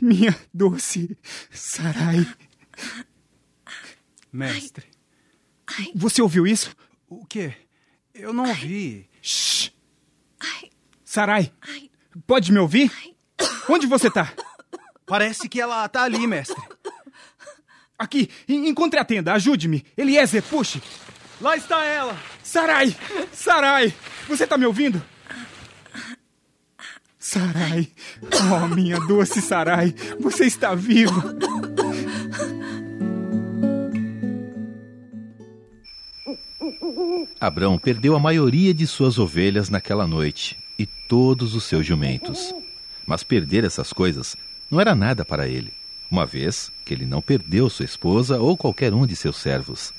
Minha 0.00 0.34
doce 0.52 1.16
Sarai. 1.50 2.26
Mestre. 4.32 4.86
Você 5.94 6.22
ouviu 6.22 6.46
isso? 6.46 6.74
O 7.08 7.26
quê? 7.26 7.54
Eu 8.14 8.32
não 8.32 8.48
ouvi. 8.48 9.08
Shh. 9.20 9.70
Sarai. 11.04 11.52
Pode 12.26 12.50
me 12.50 12.58
ouvir? 12.58 12.90
Onde 13.68 13.86
você 13.86 14.10
tá? 14.10 14.32
Parece 15.06 15.48
que 15.48 15.60
ela 15.60 15.86
tá 15.88 16.02
ali, 16.02 16.26
mestre. 16.26 16.60
Aqui, 17.98 18.28
en- 18.48 18.68
encontre 18.68 18.98
a 18.98 19.04
tenda, 19.04 19.32
ajude-me. 19.34 19.84
Eliezer, 19.96 20.42
puxe. 20.42 20.82
Lá 21.40 21.56
está 21.56 21.84
ela! 21.84 22.16
Sarai! 22.42 22.96
Sarai! 23.32 23.94
Você 24.28 24.46
tá 24.46 24.56
me 24.56 24.66
ouvindo? 24.66 25.02
Sarai! 27.18 27.90
Oh, 28.62 28.68
minha 28.68 28.98
doce 29.00 29.40
Sarai! 29.42 29.94
Você 30.20 30.44
está 30.46 30.74
viva! 30.74 31.34
Abrão 37.40 37.78
perdeu 37.78 38.14
a 38.16 38.20
maioria 38.20 38.72
de 38.72 38.86
suas 38.86 39.18
ovelhas 39.18 39.68
naquela 39.68 40.06
noite 40.06 40.56
e 40.78 40.86
todos 41.08 41.54
os 41.54 41.64
seus 41.64 41.84
jumentos. 41.86 42.54
Mas 43.06 43.22
perder 43.22 43.64
essas 43.64 43.92
coisas 43.92 44.36
não 44.70 44.80
era 44.80 44.94
nada 44.94 45.24
para 45.24 45.48
ele, 45.48 45.72
uma 46.10 46.26
vez 46.26 46.70
que 46.84 46.94
ele 46.94 47.04
não 47.06 47.20
perdeu 47.20 47.68
sua 47.70 47.84
esposa 47.84 48.38
ou 48.40 48.56
qualquer 48.56 48.92
um 48.92 49.06
de 49.06 49.16
seus 49.16 49.36
servos. 49.36 49.92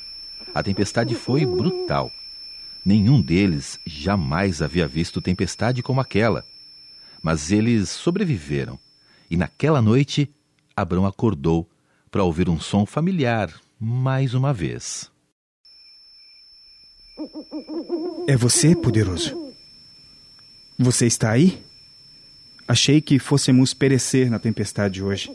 A 0.53 0.63
tempestade 0.63 1.15
foi 1.15 1.45
brutal. 1.45 2.11
Nenhum 2.85 3.21
deles 3.21 3.79
jamais 3.85 4.61
havia 4.61 4.87
visto 4.87 5.21
tempestade 5.21 5.81
como 5.81 5.99
aquela. 5.99 6.45
Mas 7.21 7.51
eles 7.51 7.89
sobreviveram. 7.89 8.79
E 9.29 9.35
naquela 9.35 9.81
noite, 9.81 10.29
Abrão 10.75 11.05
acordou 11.05 11.67
para 12.11 12.23
ouvir 12.23 12.47
um 12.47 12.59
som 12.59 12.85
familiar 12.85 13.51
mais 13.79 14.33
uma 14.33 14.53
vez. 14.53 15.11
É 18.27 18.35
você, 18.37 18.75
poderoso? 18.75 19.53
Você 20.77 21.05
está 21.07 21.31
aí? 21.31 21.64
Achei 22.67 22.99
que 22.99 23.19
fôssemos 23.19 23.73
perecer 23.73 24.29
na 24.29 24.39
tempestade 24.39 25.03
hoje. 25.03 25.31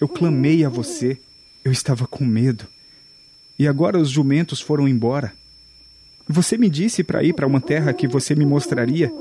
Eu 0.00 0.08
clamei 0.08 0.64
a 0.64 0.68
você, 0.68 1.18
eu 1.64 1.72
estava 1.72 2.06
com 2.06 2.24
medo. 2.24 2.66
E 3.58 3.66
agora 3.66 3.98
os 3.98 4.08
jumentos 4.08 4.60
foram 4.60 4.88
embora. 4.88 5.32
Você 6.28 6.56
me 6.56 6.70
disse 6.70 7.02
para 7.02 7.22
ir 7.22 7.34
para 7.34 7.46
uma 7.46 7.60
terra 7.60 7.92
que 7.92 8.06
você 8.06 8.34
me 8.34 8.46
mostraria. 8.46 9.12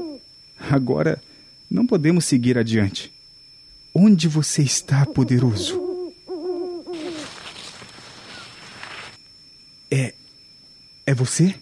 Agora 0.70 1.22
não 1.70 1.86
podemos 1.86 2.26
seguir 2.26 2.58
adiante. 2.58 3.12
Onde 3.94 4.28
você 4.28 4.62
está, 4.62 5.06
poderoso? 5.06 5.82
É. 9.90 10.14
É 11.06 11.14
você? 11.14 11.56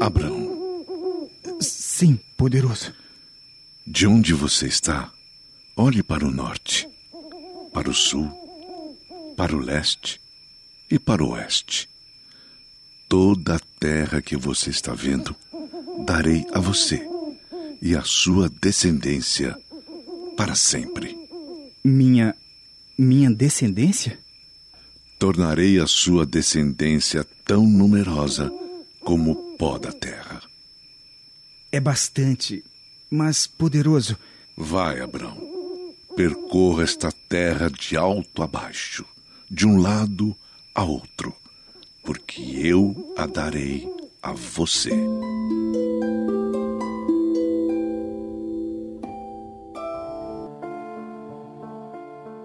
Abraão, 0.00 0.84
Sim, 1.60 2.18
poderoso. 2.36 2.92
De 3.90 4.06
onde 4.06 4.32
você 4.32 4.68
está? 4.68 5.12
Olhe 5.76 6.00
para 6.00 6.24
o 6.24 6.30
norte, 6.30 6.88
para 7.72 7.90
o 7.90 7.92
sul, 7.92 8.30
para 9.36 9.54
o 9.54 9.58
leste 9.58 10.20
e 10.88 10.96
para 10.96 11.24
o 11.24 11.30
oeste. 11.30 11.88
Toda 13.08 13.56
a 13.56 13.60
terra 13.80 14.22
que 14.22 14.36
você 14.36 14.70
está 14.70 14.94
vendo, 14.94 15.34
darei 16.06 16.46
a 16.52 16.60
você 16.60 17.04
e 17.82 17.96
à 17.96 18.04
sua 18.04 18.48
descendência 18.48 19.58
para 20.36 20.54
sempre. 20.54 21.18
Minha. 21.82 22.36
minha 22.96 23.28
descendência? 23.28 24.20
Tornarei 25.18 25.80
a 25.80 25.86
sua 25.88 26.24
descendência 26.24 27.26
tão 27.44 27.66
numerosa 27.66 28.52
como 29.00 29.32
o 29.32 29.56
pó 29.56 29.78
da 29.78 29.90
terra. 29.90 30.40
É 31.72 31.80
bastante, 31.80 32.64
mas 33.10 33.46
poderoso. 33.46 34.16
Vai, 34.56 35.00
Abrão. 35.00 35.36
Percorra 36.16 36.84
esta 36.84 37.10
terra 37.28 37.70
de 37.70 37.96
alto 37.96 38.42
a 38.42 38.46
baixo, 38.46 39.04
de 39.50 39.66
um 39.66 39.80
lado 39.80 40.36
a 40.74 40.84
outro, 40.84 41.34
porque 42.04 42.42
eu 42.42 43.14
a 43.16 43.26
darei 43.26 43.88
a 44.22 44.32
você. 44.32 44.90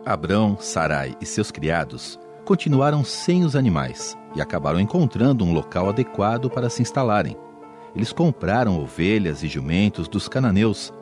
Abrão, 0.06 0.56
Sarai 0.60 1.18
e 1.20 1.26
seus 1.26 1.50
criados 1.50 2.20
continuaram 2.46 3.04
sem 3.04 3.44
os 3.44 3.56
animais 3.56 4.16
e 4.36 4.42
acabaram 4.42 4.80
encontrando 4.80 5.44
um 5.44 5.52
local 5.52 5.90
adequado 5.90 6.48
para 6.48 6.70
se 6.70 6.84
instalarem. 6.84 7.36
Eles 7.96 8.12
compraram 8.12 8.80
ovelhas 8.80 9.42
e 9.44 9.48
jumentos 9.48 10.08
dos 10.08 10.28
cananeus 10.28 10.94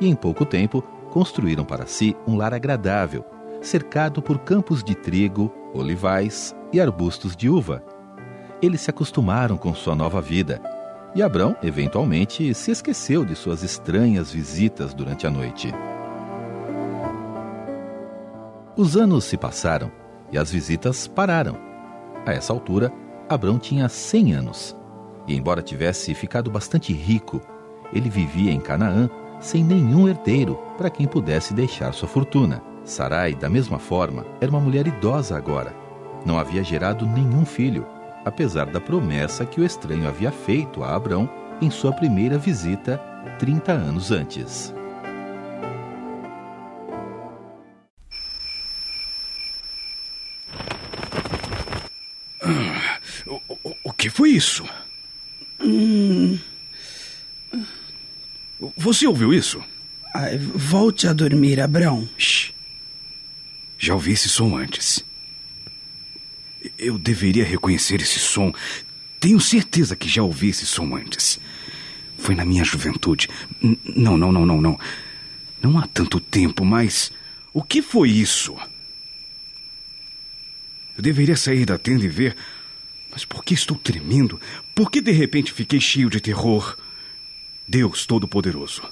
e, 0.00 0.08
em 0.08 0.14
pouco 0.14 0.44
tempo, 0.44 0.82
construíram 1.10 1.64
para 1.64 1.86
si 1.86 2.16
um 2.26 2.36
lar 2.36 2.52
agradável, 2.52 3.24
cercado 3.60 4.20
por 4.20 4.38
campos 4.38 4.82
de 4.82 4.94
trigo, 4.94 5.52
olivais 5.72 6.54
e 6.72 6.80
arbustos 6.80 7.36
de 7.36 7.48
uva. 7.48 7.84
Eles 8.60 8.80
se 8.80 8.90
acostumaram 8.90 9.56
com 9.56 9.74
sua 9.74 9.94
nova 9.94 10.20
vida 10.20 10.60
e 11.14 11.22
Abrão, 11.22 11.56
eventualmente, 11.62 12.54
se 12.54 12.70
esqueceu 12.70 13.24
de 13.24 13.34
suas 13.34 13.62
estranhas 13.62 14.30
visitas 14.30 14.94
durante 14.94 15.26
a 15.26 15.30
noite. 15.30 15.72
Os 18.76 18.96
anos 18.96 19.24
se 19.24 19.36
passaram 19.36 19.90
e 20.30 20.38
as 20.38 20.50
visitas 20.50 21.08
pararam. 21.08 21.56
A 22.24 22.32
essa 22.32 22.52
altura, 22.52 22.92
Abrão 23.28 23.58
tinha 23.58 23.88
100 23.88 24.32
anos. 24.34 24.79
E, 25.26 25.36
embora 25.36 25.62
tivesse 25.62 26.14
ficado 26.14 26.50
bastante 26.50 26.92
rico, 26.92 27.40
ele 27.92 28.08
vivia 28.08 28.52
em 28.52 28.60
Canaã 28.60 29.08
sem 29.40 29.64
nenhum 29.64 30.08
herdeiro 30.08 30.58
para 30.76 30.90
quem 30.90 31.06
pudesse 31.06 31.54
deixar 31.54 31.92
sua 31.92 32.08
fortuna. 32.08 32.62
Sarai, 32.84 33.34
da 33.34 33.48
mesma 33.48 33.78
forma, 33.78 34.24
era 34.40 34.50
uma 34.50 34.60
mulher 34.60 34.86
idosa 34.86 35.36
agora. 35.36 35.74
Não 36.24 36.38
havia 36.38 36.62
gerado 36.62 37.06
nenhum 37.06 37.44
filho, 37.44 37.86
apesar 38.24 38.66
da 38.66 38.80
promessa 38.80 39.46
que 39.46 39.60
o 39.60 39.64
estranho 39.64 40.08
havia 40.08 40.30
feito 40.30 40.82
a 40.82 40.94
Abrão 40.94 41.28
em 41.60 41.70
sua 41.70 41.92
primeira 41.92 42.38
visita 42.38 42.98
30 43.38 43.72
anos 43.72 44.10
antes. 44.10 44.74
que 54.00 54.08
foi 54.08 54.30
isso? 54.30 54.64
Hum... 55.62 56.38
Você 58.76 59.06
ouviu 59.06 59.32
isso? 59.32 59.62
Ai, 60.14 60.36
volte 60.38 61.06
a 61.06 61.12
dormir, 61.12 61.60
Abrão. 61.60 62.08
Shhh. 62.18 62.52
Já 63.78 63.94
ouvi 63.94 64.12
esse 64.12 64.28
som 64.28 64.56
antes. 64.56 65.04
Eu 66.78 66.98
deveria 66.98 67.44
reconhecer 67.44 68.02
esse 68.02 68.18
som. 68.18 68.52
Tenho 69.18 69.40
certeza 69.40 69.96
que 69.96 70.08
já 70.08 70.22
ouvi 70.22 70.50
esse 70.50 70.66
som 70.66 70.94
antes. 70.94 71.40
Foi 72.18 72.34
na 72.34 72.44
minha 72.44 72.64
juventude. 72.64 73.28
N 73.62 73.78
não, 73.84 74.18
não, 74.18 74.30
não, 74.30 74.44
não, 74.44 74.60
não. 74.60 74.80
Não 75.62 75.78
há 75.78 75.86
tanto 75.86 76.20
tempo, 76.20 76.64
mas. 76.64 77.10
O 77.52 77.62
que 77.62 77.80
foi 77.80 78.10
isso? 78.10 78.54
Eu 80.96 81.02
deveria 81.02 81.36
sair 81.36 81.64
da 81.64 81.78
tenda 81.78 82.04
e 82.04 82.08
ver 82.08 82.36
mas 83.10 83.24
por 83.24 83.44
que 83.44 83.54
estou 83.54 83.76
tremendo? 83.76 84.40
Por 84.74 84.90
que 84.90 85.00
de 85.00 85.10
repente 85.10 85.52
fiquei 85.52 85.80
cheio 85.80 86.08
de 86.08 86.20
terror? 86.20 86.76
Deus 87.66 88.04
Todo-Poderoso, 88.06 88.82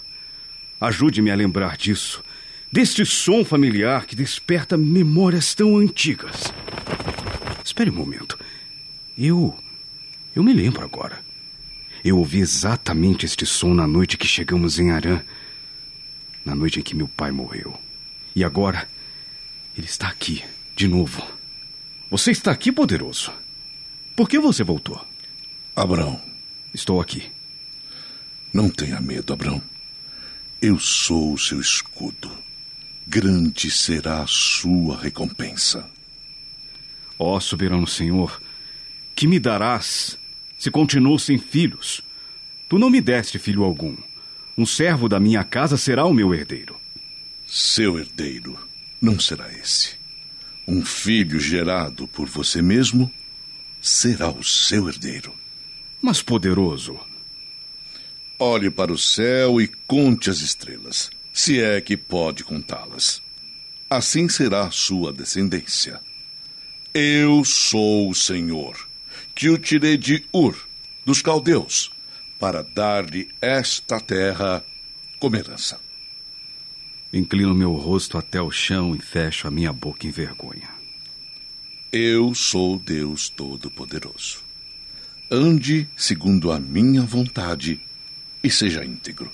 ajude-me 0.81 1.31
a 1.31 1.35
lembrar 1.35 1.77
disso, 1.77 2.23
deste 2.71 3.05
som 3.05 3.45
familiar 3.45 4.07
que 4.07 4.15
desperta 4.15 4.77
memórias 4.77 5.55
tão 5.55 5.77
antigas. 5.77 6.53
Espere 7.65 7.91
um 7.91 7.95
momento. 7.95 8.39
Eu. 9.17 9.57
Eu 10.35 10.45
me 10.45 10.53
lembro 10.53 10.85
agora. 10.85 11.21
Eu 12.05 12.19
ouvi 12.19 12.39
exatamente 12.39 13.27
este 13.27 13.45
som 13.45 13.75
na 13.75 13.87
noite 13.87 14.17
que 14.17 14.27
chegamos 14.27 14.79
em 14.79 14.93
Arã. 14.93 15.21
Na 16.45 16.55
noite 16.55 16.79
em 16.79 16.83
que 16.83 16.95
meu 16.95 17.09
pai 17.09 17.33
morreu. 17.33 17.79
E 18.35 18.45
agora, 18.45 18.89
ele 19.77 19.87
está 19.87 20.07
aqui, 20.09 20.45
de 20.77 20.87
novo. 20.87 21.27
Você 22.11 22.31
está 22.31 22.53
aqui, 22.53 22.71
poderoso. 22.71 23.33
Por 24.19 24.29
que 24.29 24.37
você 24.37 24.65
voltou? 24.65 25.01
Abrão. 25.77 26.21
Estou 26.75 27.01
aqui. 27.01 27.31
Não 28.53 28.69
tenha 28.69 29.01
medo, 29.01 29.33
Abrão. 29.33 29.63
Eu 30.61 30.77
sou 30.81 31.35
o 31.35 31.39
seu 31.39 31.61
escudo. 31.61 32.29
Grande 33.07 33.71
será 33.71 34.23
a 34.23 34.27
sua 34.27 35.01
recompensa. 35.01 35.89
Ó 37.17 37.37
oh, 37.37 37.41
soberano 37.41 37.87
Senhor, 37.87 38.43
que 39.15 39.29
me 39.29 39.39
darás 39.39 40.19
se 40.59 40.69
continuo 40.69 41.17
sem 41.17 41.39
filhos? 41.39 42.03
Tu 42.69 42.77
não 42.77 42.91
me 42.91 43.01
deste 43.01 43.39
filho 43.39 43.63
algum. 43.63 43.97
Um 44.59 44.67
servo 44.67 45.09
da 45.09 45.21
minha 45.21 45.45
casa 45.45 45.77
será 45.77 46.05
o 46.05 46.13
meu 46.13 46.35
herdeiro. 46.35 46.77
Seu 47.47 47.97
herdeiro 48.01 48.59
não 49.01 49.21
será 49.21 49.49
esse. 49.53 49.95
Um 50.67 50.85
filho 50.85 51.39
gerado 51.39 52.09
por 52.09 52.27
você 52.27 52.61
mesmo 52.61 53.09
será 53.81 54.31
o 54.31 54.43
seu 54.45 54.89
herdeiro. 54.89 55.35
Mas 56.01 56.23
poderoso. 56.23 56.99
Olhe 58.39 58.71
para 58.71 58.93
o 58.93 58.99
céu 58.99 59.61
e 59.61 59.67
conte 59.67 60.31
as 60.31 60.41
estrelas, 60.41 61.11
se 61.33 61.61
é 61.61 61.81
que 61.81 61.97
pode 61.97 62.45
contá-las. 62.45 63.21
Assim 63.91 64.29
será 64.29 64.71
sua 64.71 65.13
descendência. 65.13 66.01
Eu 66.95 67.45
sou 67.45 68.11
o 68.11 68.15
Senhor, 68.15 68.77
que 69.35 69.49
o 69.49 69.59
tirei 69.59 69.97
de 69.97 70.25
Ur, 70.33 70.57
dos 71.05 71.21
caldeus, 71.21 71.91
para 72.39 72.63
dar-lhe 72.63 73.29
esta 73.41 73.99
terra 74.01 74.65
como 75.19 75.37
herança. 75.37 75.81
Inclino 77.13 77.55
meu 77.55 77.73
rosto 77.73 78.19
até 78.19 78.41
o 78.41 78.51
chão 78.51 78.95
e 78.95 79.01
fecho 79.01 79.49
a 79.49 79.51
minha 79.51 79.73
boca 79.73 80.07
em 80.07 80.11
vergonha. 80.11 80.78
Eu 81.91 82.35
sou 82.35 82.79
Deus 82.79 83.31
Todo-Poderoso. 83.31 84.41
Ande 85.31 85.89
segundo 85.97 86.53
a 86.53 86.61
minha 86.61 87.01
vontade 87.01 87.81
e 88.45 88.51
seja 88.51 88.85
íntegro. 88.85 89.33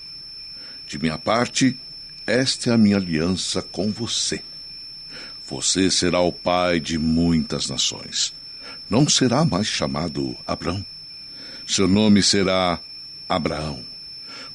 De 0.87 0.97
minha 0.97 1.19
parte, 1.19 1.77
esta 2.25 2.71
é 2.71 2.73
a 2.73 2.79
minha 2.79 2.97
aliança 2.97 3.61
com 3.61 3.91
você. 3.91 4.41
Você 5.49 5.91
será 5.91 6.21
o 6.21 6.31
pai 6.31 6.79
de 6.79 6.97
muitas 6.97 7.69
nações. 7.69 8.33
Não 8.89 9.09
será 9.09 9.45
mais 9.45 9.67
chamado 9.67 10.37
Abrão. 10.47 10.87
Seu 11.67 11.89
nome 11.89 12.23
será 12.23 12.79
Abraão, 13.29 13.85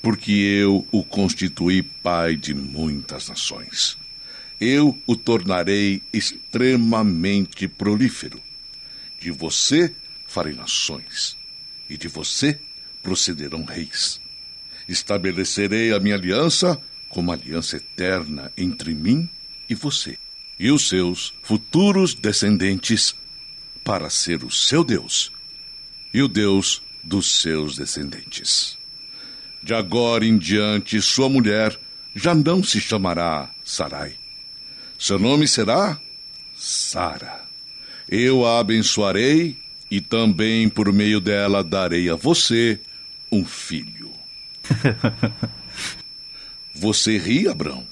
porque 0.01 0.31
eu 0.31 0.88
o 0.89 1.03
constituí 1.03 1.83
pai 1.83 2.38
de 2.38 2.53
muitas 2.53 3.27
nações 3.27 3.97
eu 4.59 4.97
o 5.07 5.15
tornarei 5.15 6.01
extremamente 6.11 7.67
prolífero. 7.67 8.41
De 9.19 9.31
você 9.31 9.93
farei 10.27 10.53
nações, 10.53 11.37
e 11.89 11.97
de 11.97 12.07
você 12.07 12.59
procederão 13.01 13.63
reis. 13.63 14.21
Estabelecerei 14.87 15.93
a 15.93 15.99
minha 15.99 16.15
aliança 16.15 16.79
como 17.07 17.31
aliança 17.31 17.77
eterna 17.77 18.51
entre 18.55 18.93
mim 18.93 19.27
e 19.69 19.75
você, 19.75 20.17
e 20.59 20.71
os 20.71 20.87
seus 20.87 21.33
futuros 21.41 22.13
descendentes, 22.13 23.15
para 23.83 24.09
ser 24.09 24.43
o 24.43 24.51
seu 24.51 24.83
Deus 24.83 25.31
e 26.13 26.21
o 26.21 26.27
Deus 26.27 26.81
dos 27.03 27.41
seus 27.41 27.75
descendentes. 27.75 28.77
De 29.63 29.73
agora 29.73 30.25
em 30.25 30.37
diante, 30.37 31.01
sua 31.01 31.29
mulher 31.29 31.77
já 32.15 32.35
não 32.35 32.63
se 32.63 32.79
chamará 32.79 33.49
Sarai, 33.63 34.15
seu 34.99 35.17
nome 35.17 35.47
será 35.47 35.97
Sara. 36.57 37.45
Eu 38.09 38.45
a 38.45 38.59
abençoarei 38.59 39.57
e 39.89 40.01
também 40.01 40.67
por 40.67 40.91
meio 40.91 41.21
dela 41.21 41.63
darei 41.63 42.09
a 42.09 42.15
você 42.15 42.77
um 43.31 43.45
filho. 43.45 44.12
Você 46.75 47.17
ri, 47.17 47.47
Abrão? 47.47 47.85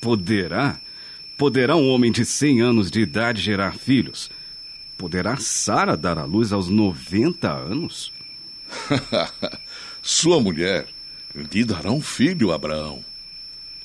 Poderá? 0.00 0.80
Poderá 1.36 1.76
um 1.76 1.88
homem 1.88 2.10
de 2.10 2.24
100 2.24 2.60
anos 2.60 2.90
de 2.90 3.00
idade 3.00 3.42
gerar 3.42 3.76
filhos? 3.76 4.30
Poderá 4.96 5.36
Sara 5.36 5.96
dar 5.96 6.18
à 6.18 6.24
luz 6.24 6.52
aos 6.52 6.68
90 6.68 7.52
anos? 7.52 8.12
Sua 10.02 10.40
mulher 10.40 10.86
lhe 11.34 11.64
dará 11.64 11.90
um 11.90 12.00
filho, 12.00 12.52
Abraão 12.52 13.04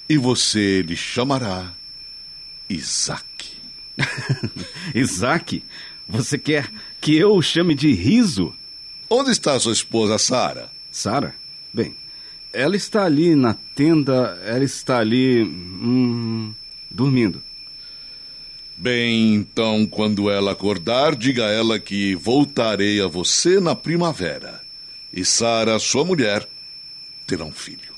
e 0.07 0.17
você 0.17 0.81
lhe 0.81 0.95
chamará 0.95 1.73
Isaac. 2.69 3.25
Isaac? 4.93 5.63
Você 6.07 6.37
quer 6.37 6.69
que 6.99 7.15
eu 7.15 7.35
o 7.35 7.41
chame 7.41 7.73
de 7.75 7.91
riso? 7.93 8.53
Onde 9.09 9.31
está 9.31 9.59
sua 9.59 9.73
esposa, 9.73 10.17
Sara? 10.17 10.69
Sara? 10.91 11.35
Bem, 11.73 11.95
ela 12.51 12.75
está 12.75 13.05
ali 13.05 13.35
na 13.35 13.55
tenda, 13.75 14.39
ela 14.45 14.63
está 14.63 14.99
ali. 14.99 15.43
Hum, 15.43 16.53
dormindo. 16.89 17.41
Bem, 18.75 19.35
então, 19.35 19.85
quando 19.85 20.29
ela 20.29 20.51
acordar, 20.51 21.15
diga 21.15 21.45
a 21.45 21.51
ela 21.51 21.79
que 21.79 22.15
voltarei 22.15 23.01
a 23.01 23.07
você 23.07 23.59
na 23.59 23.75
primavera. 23.75 24.61
E 25.11 25.23
Sara, 25.23 25.77
sua 25.79 26.03
mulher, 26.03 26.47
terá 27.25 27.45
um 27.45 27.51
filho. 27.51 27.92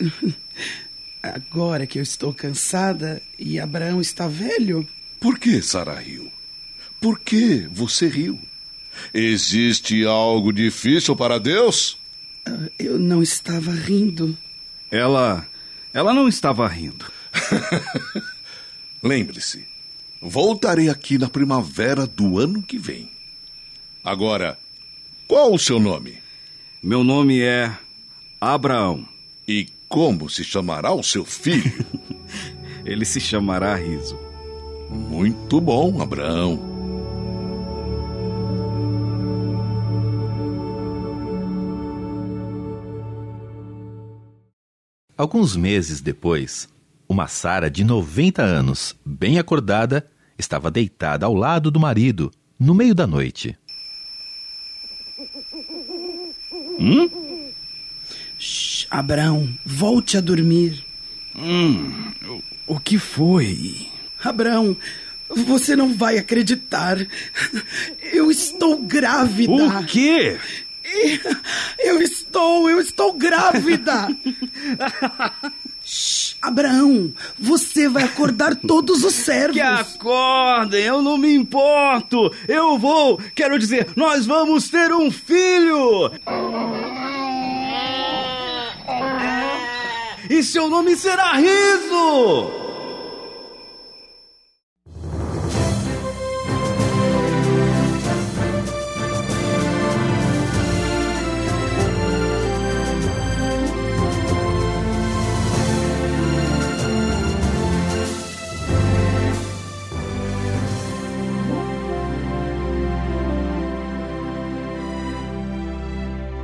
Agora 1.22 1.86
que 1.86 1.98
eu 1.98 2.02
estou 2.02 2.32
cansada 2.32 3.20
e 3.38 3.60
Abraão 3.60 4.00
está 4.00 4.26
velho. 4.26 4.88
Por 5.20 5.38
que 5.38 5.60
Sara 5.60 5.98
riu? 5.98 6.30
Por 7.00 7.18
que 7.18 7.68
você 7.70 8.08
riu? 8.08 8.38
Existe 9.12 10.04
algo 10.04 10.52
difícil 10.52 11.14
para 11.14 11.38
Deus? 11.38 11.98
Ah, 12.44 12.68
eu 12.78 12.98
não 12.98 13.22
estava 13.22 13.72
rindo. 13.72 14.36
Ela. 14.90 15.46
Ela 15.92 16.12
não 16.14 16.28
estava 16.28 16.66
rindo. 16.66 17.04
Lembre-se, 19.02 19.66
voltarei 20.20 20.88
aqui 20.88 21.18
na 21.18 21.28
primavera 21.28 22.06
do 22.06 22.38
ano 22.38 22.62
que 22.62 22.78
vem. 22.78 23.10
Agora, 24.04 24.58
qual 25.26 25.52
o 25.52 25.58
seu 25.58 25.78
nome? 25.78 26.18
Meu 26.82 27.04
nome 27.04 27.40
é 27.40 27.76
Abraão. 28.40 29.06
E 29.46 29.68
como 29.90 30.30
se 30.30 30.44
chamará 30.44 30.92
o 30.92 31.02
seu 31.02 31.24
filho? 31.24 31.84
Ele 32.86 33.04
se 33.04 33.20
chamará 33.20 33.74
Riso. 33.74 34.16
Muito 34.88 35.60
bom, 35.60 36.00
Abraão. 36.00 36.58
Alguns 45.18 45.56
meses 45.56 46.00
depois, 46.00 46.68
uma 47.08 47.26
Sara 47.26 47.68
de 47.68 47.82
90 47.84 48.42
anos, 48.42 48.96
bem 49.04 49.38
acordada, 49.38 50.08
estava 50.38 50.70
deitada 50.70 51.26
ao 51.26 51.34
lado 51.34 51.68
do 51.70 51.80
marido, 51.80 52.30
no 52.58 52.74
meio 52.74 52.94
da 52.94 53.06
noite. 53.06 53.58
Hum? 56.78 57.29
Shhh, 58.90 58.96
Abraão, 58.98 59.48
volte 59.64 60.16
a 60.16 60.20
dormir. 60.20 60.84
Hum, 61.36 62.12
o 62.66 62.78
que 62.80 62.98
foi? 62.98 63.86
Abraão, 64.22 64.76
você 65.28 65.76
não 65.76 65.94
vai 65.94 66.18
acreditar. 66.18 66.98
Eu 68.12 68.30
estou 68.30 68.76
grávida. 68.78 69.52
O 69.52 69.84
quê? 69.84 70.38
Eu 71.78 72.02
estou, 72.02 72.68
eu 72.68 72.80
estou 72.80 73.12
grávida. 73.12 74.08
Shhh, 75.84 76.34
Abraão, 76.42 77.12
você 77.38 77.88
vai 77.88 78.04
acordar 78.04 78.56
todos 78.56 79.04
os 79.04 79.14
servos. 79.14 79.54
Que 79.54 79.60
acordem, 79.60 80.82
eu 80.82 81.00
não 81.00 81.16
me 81.16 81.32
importo. 81.34 82.32
Eu 82.48 82.76
vou, 82.78 83.20
quero 83.34 83.58
dizer, 83.58 83.88
nós 83.94 84.26
vamos 84.26 84.68
ter 84.68 84.92
um 84.92 85.10
filho. 85.10 86.10
E 90.30 90.44
seu 90.44 90.68
nome 90.68 90.94
será 90.94 91.32
Riso! 91.32 92.48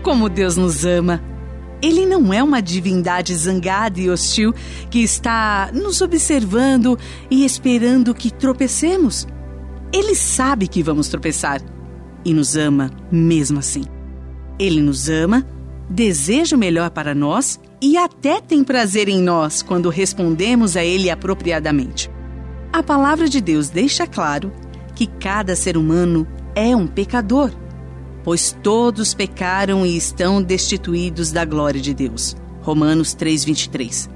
Como 0.02 0.28
Deus 0.28 0.56
nos 0.56 0.84
ama! 0.84 1.35
Ele 1.82 2.06
não 2.06 2.32
é 2.32 2.42
uma 2.42 2.62
divindade 2.62 3.34
zangada 3.34 4.00
e 4.00 4.08
hostil 4.08 4.54
que 4.90 5.00
está 5.00 5.70
nos 5.72 6.00
observando 6.00 6.98
e 7.30 7.44
esperando 7.44 8.14
que 8.14 8.30
tropecemos. 8.30 9.26
Ele 9.92 10.14
sabe 10.14 10.68
que 10.68 10.82
vamos 10.82 11.08
tropeçar 11.08 11.60
e 12.24 12.32
nos 12.32 12.56
ama 12.56 12.90
mesmo 13.10 13.58
assim. 13.58 13.84
Ele 14.58 14.80
nos 14.80 15.08
ama, 15.08 15.46
deseja 15.88 16.56
o 16.56 16.58
melhor 16.58 16.90
para 16.90 17.14
nós 17.14 17.60
e 17.80 17.96
até 17.96 18.40
tem 18.40 18.64
prazer 18.64 19.08
em 19.08 19.22
nós 19.22 19.62
quando 19.62 19.90
respondemos 19.90 20.76
a 20.76 20.84
Ele 20.84 21.10
apropriadamente. 21.10 22.10
A 22.72 22.82
palavra 22.82 23.28
de 23.28 23.40
Deus 23.40 23.68
deixa 23.68 24.06
claro 24.06 24.52
que 24.94 25.06
cada 25.06 25.54
ser 25.54 25.76
humano 25.76 26.26
é 26.54 26.74
um 26.74 26.86
pecador 26.86 27.52
pois 28.26 28.50
todos 28.60 29.14
pecaram 29.14 29.86
e 29.86 29.96
estão 29.96 30.42
destituídos 30.42 31.30
da 31.30 31.44
glória 31.44 31.80
de 31.80 31.94
Deus. 31.94 32.36
Romanos 32.60 33.14
3:23. 33.14 34.10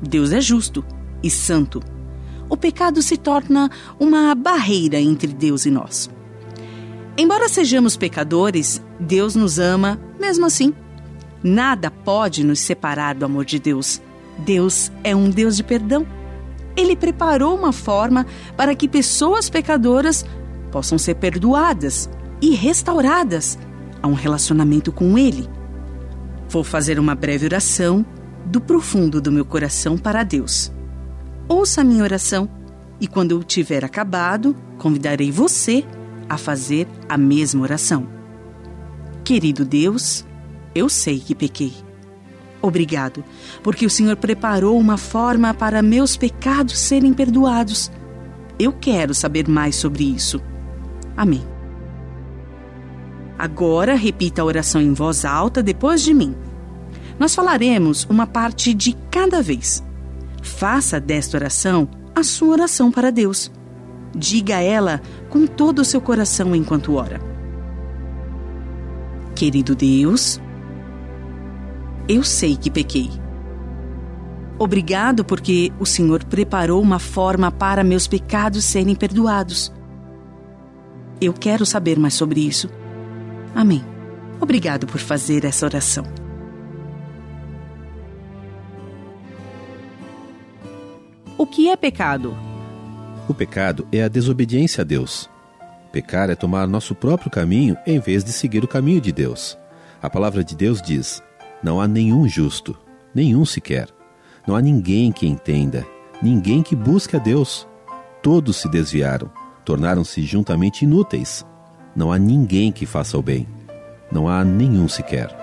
Deus 0.00 0.30
é 0.30 0.40
justo 0.40 0.84
e 1.24 1.28
santo. 1.28 1.82
O 2.48 2.56
pecado 2.56 3.02
se 3.02 3.16
torna 3.16 3.68
uma 3.98 4.32
barreira 4.32 5.00
entre 5.00 5.32
Deus 5.32 5.66
e 5.66 5.72
nós. 5.72 6.08
Embora 7.16 7.48
sejamos 7.48 7.96
pecadores, 7.96 8.80
Deus 9.00 9.34
nos 9.34 9.58
ama 9.58 9.98
mesmo 10.20 10.46
assim. 10.46 10.72
Nada 11.42 11.90
pode 11.90 12.44
nos 12.44 12.60
separar 12.60 13.16
do 13.16 13.24
amor 13.24 13.44
de 13.44 13.58
Deus. 13.58 14.00
Deus 14.38 14.92
é 15.02 15.16
um 15.16 15.28
Deus 15.28 15.56
de 15.56 15.64
perdão. 15.64 16.06
Ele 16.76 16.94
preparou 16.94 17.58
uma 17.58 17.72
forma 17.72 18.24
para 18.56 18.72
que 18.76 18.86
pessoas 18.86 19.50
pecadoras 19.50 20.24
possam 20.70 20.96
ser 20.96 21.16
perdoadas 21.16 22.08
e 22.40 22.54
restauradas 22.54 23.58
a 24.02 24.06
um 24.06 24.14
relacionamento 24.14 24.92
com 24.92 25.18
Ele. 25.18 25.48
Vou 26.48 26.64
fazer 26.64 26.98
uma 26.98 27.14
breve 27.14 27.46
oração 27.46 28.04
do 28.46 28.60
profundo 28.60 29.20
do 29.20 29.30
meu 29.30 29.44
coração 29.44 29.98
para 29.98 30.22
Deus. 30.22 30.72
Ouça 31.48 31.80
a 31.80 31.84
minha 31.84 32.02
oração 32.02 32.48
e, 33.00 33.06
quando 33.06 33.32
eu 33.32 33.42
tiver 33.42 33.84
acabado, 33.84 34.56
convidarei 34.78 35.30
você 35.30 35.84
a 36.28 36.36
fazer 36.36 36.86
a 37.08 37.16
mesma 37.16 37.62
oração. 37.62 38.08
Querido 39.24 39.64
Deus, 39.64 40.24
eu 40.74 40.88
sei 40.88 41.18
que 41.18 41.34
pequei. 41.34 41.72
Obrigado, 42.60 43.24
porque 43.62 43.86
o 43.86 43.90
Senhor 43.90 44.16
preparou 44.16 44.78
uma 44.78 44.96
forma 44.96 45.54
para 45.54 45.82
meus 45.82 46.16
pecados 46.16 46.78
serem 46.78 47.12
perdoados. 47.12 47.90
Eu 48.58 48.72
quero 48.72 49.14
saber 49.14 49.48
mais 49.48 49.76
sobre 49.76 50.04
isso. 50.04 50.40
Amém. 51.16 51.57
Agora 53.38 53.94
repita 53.94 54.42
a 54.42 54.44
oração 54.44 54.80
em 54.80 54.92
voz 54.92 55.24
alta 55.24 55.62
depois 55.62 56.02
de 56.02 56.12
mim. 56.12 56.34
Nós 57.18 57.34
falaremos 57.34 58.04
uma 58.10 58.26
parte 58.26 58.74
de 58.74 58.94
cada 59.10 59.40
vez. 59.40 59.84
Faça 60.42 60.98
desta 60.98 61.36
oração 61.36 61.88
a 62.14 62.24
sua 62.24 62.48
oração 62.48 62.90
para 62.90 63.12
Deus. 63.12 63.50
Diga 64.14 64.60
ela 64.60 65.00
com 65.28 65.46
todo 65.46 65.80
o 65.80 65.84
seu 65.84 66.00
coração 66.00 66.54
enquanto 66.54 66.94
ora. 66.94 67.20
Querido 69.36 69.76
Deus, 69.76 70.40
eu 72.08 72.24
sei 72.24 72.56
que 72.56 72.70
pequei. 72.70 73.08
Obrigado 74.58 75.24
porque 75.24 75.72
o 75.78 75.86
Senhor 75.86 76.24
preparou 76.24 76.82
uma 76.82 76.98
forma 76.98 77.52
para 77.52 77.84
meus 77.84 78.08
pecados 78.08 78.64
serem 78.64 78.96
perdoados. 78.96 79.72
Eu 81.20 81.32
quero 81.32 81.64
saber 81.64 81.98
mais 81.98 82.14
sobre 82.14 82.40
isso. 82.40 82.68
Amém. 83.54 83.84
Obrigado 84.40 84.86
por 84.86 85.00
fazer 85.00 85.44
essa 85.44 85.66
oração. 85.66 86.04
O 91.36 91.46
que 91.46 91.68
é 91.68 91.76
pecado? 91.76 92.36
O 93.28 93.34
pecado 93.34 93.86
é 93.92 94.02
a 94.02 94.08
desobediência 94.08 94.82
a 94.82 94.84
Deus. 94.84 95.30
Pecar 95.92 96.30
é 96.30 96.34
tomar 96.34 96.66
nosso 96.66 96.94
próprio 96.94 97.30
caminho 97.30 97.76
em 97.86 97.98
vez 97.98 98.24
de 98.24 98.32
seguir 98.32 98.64
o 98.64 98.68
caminho 98.68 99.00
de 99.00 99.12
Deus. 99.12 99.58
A 100.02 100.10
palavra 100.10 100.44
de 100.44 100.54
Deus 100.54 100.82
diz: 100.82 101.22
Não 101.62 101.80
há 101.80 101.88
nenhum 101.88 102.28
justo, 102.28 102.76
nenhum 103.14 103.44
sequer. 103.44 103.88
Não 104.46 104.56
há 104.56 104.62
ninguém 104.62 105.12
que 105.12 105.26
entenda, 105.26 105.86
ninguém 106.22 106.62
que 106.62 106.74
busque 106.74 107.16
a 107.16 107.18
Deus. 107.18 107.66
Todos 108.22 108.56
se 108.56 108.68
desviaram, 108.68 109.30
tornaram-se 109.64 110.22
juntamente 110.22 110.84
inúteis. 110.84 111.44
Não 111.98 112.12
há 112.12 112.18
ninguém 112.18 112.70
que 112.70 112.86
faça 112.86 113.18
o 113.18 113.22
bem. 113.22 113.44
Não 114.08 114.28
há 114.28 114.44
nenhum 114.44 114.86
sequer. 114.86 115.36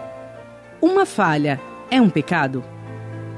Uma 0.81 1.05
falha 1.05 1.59
é 1.91 1.99
um 1.99 2.09
pecado? 2.09 2.63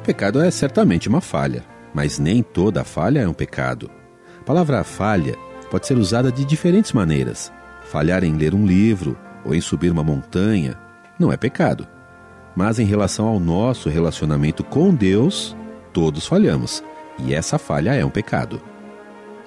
Pecado 0.03 0.39
é 0.39 0.51
certamente 0.51 1.10
uma 1.10 1.19
falha, 1.19 1.65
mas 1.95 2.19
nem 2.19 2.43
toda 2.43 2.84
falha 2.84 3.21
é 3.21 3.27
um 3.27 3.34
pecado. 3.34 3.89
A 4.39 4.43
palavra 4.43 4.84
falha 4.84 5.36
pode 5.71 5.88
ser 5.88 5.97
usada 5.97 6.32
de 6.32 6.45
diferentes 6.45 6.93
maneiras. 6.93 7.51
Falhar 7.86 8.23
em 8.23 8.38
ler 8.38 8.53
um 8.53 8.67
livro 8.67 9.17
ou 9.43 9.56
em 9.56 9.62
subir 9.62 9.91
uma 9.91 10.03
montanha 10.03 10.77
não 11.17 11.34
é 11.34 11.38
pecado. 11.38 11.88
Mas 12.56 12.77
em 12.77 12.86
relação 12.86 13.27
ao 13.27 13.39
nosso 13.39 13.89
relacionamento 13.89 14.63
com 14.63 14.93
Deus, 14.93 15.58
todos 15.91 16.27
falhamos, 16.27 16.84
e 17.17 17.34
essa 17.34 17.58
falha 17.58 17.95
é 17.95 18.06
um 18.06 18.12
pecado. 18.12 18.62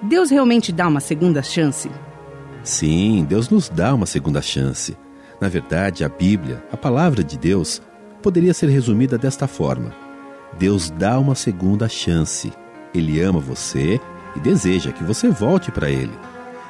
Deus 0.01 0.29
realmente 0.29 0.73
dá 0.73 0.89
uma 0.89 0.99
segunda 0.99 1.41
chance? 1.41 1.89
Sim, 2.63 3.25
Deus 3.27 3.49
nos 3.49 3.69
dá 3.69 3.93
uma 3.93 4.05
segunda 4.05 4.41
chance. 4.41 4.95
Na 5.39 5.49
verdade, 5.49 6.03
a 6.03 6.09
Bíblia, 6.09 6.63
a 6.71 6.77
palavra 6.77 7.23
de 7.23 7.37
Deus, 7.37 7.81
poderia 8.21 8.53
ser 8.53 8.69
resumida 8.69 9.17
desta 9.17 9.47
forma: 9.47 9.93
Deus 10.59 10.91
dá 10.91 11.17
uma 11.19 11.33
segunda 11.33 11.89
chance. 11.89 12.53
Ele 12.93 13.21
ama 13.21 13.39
você 13.39 13.99
e 14.35 14.39
deseja 14.39 14.91
que 14.91 15.03
você 15.03 15.29
volte 15.29 15.71
para 15.71 15.89
Ele. 15.89 16.13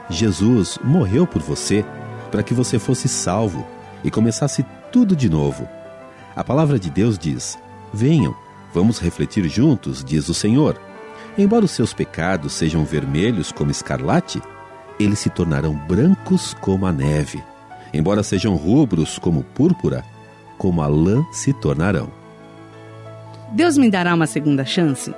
Jesus 0.10 0.80
morreu 0.84 1.28
por 1.28 1.42
você 1.42 1.86
para 2.32 2.44
que 2.44 2.54
você 2.54 2.80
fosse 2.80 3.10
salvo 3.10 3.68
e 4.04 4.10
começasse 4.10 4.66
tudo 4.92 5.16
de 5.16 5.30
novo. 5.30 5.68
A 6.36 6.44
palavra 6.44 6.80
de 6.80 6.90
Deus 6.90 7.18
diz: 7.18 7.58
Venham, 7.94 8.34
vamos 8.74 9.00
refletir 9.00 9.48
juntos, 9.50 10.04
diz 10.04 10.30
o 10.30 10.34
Senhor. 10.34 10.80
Embora 11.38 11.66
os 11.66 11.72
seus 11.72 11.94
pecados 11.94 12.54
sejam 12.54 12.86
vermelhos 12.86 13.52
como 13.52 13.72
escarlate, 13.72 14.42
eles 15.02 15.20
se 15.20 15.30
tornarão 15.30 15.74
brancos 15.74 16.54
como 16.54 16.86
a 16.86 16.92
neve. 16.92 17.44
Embora 17.94 18.24
sejam 18.24 18.56
rubros 18.56 19.20
como 19.20 19.44
púrpura, 19.44 20.04
como 20.58 20.82
a 20.82 20.88
lã 20.88 21.26
se 21.32 21.54
tornarão. 21.54 22.10
Deus 23.52 23.78
me 23.78 23.90
dará 23.90 24.14
uma 24.14 24.28
segunda 24.28 24.64
chance? 24.64 25.14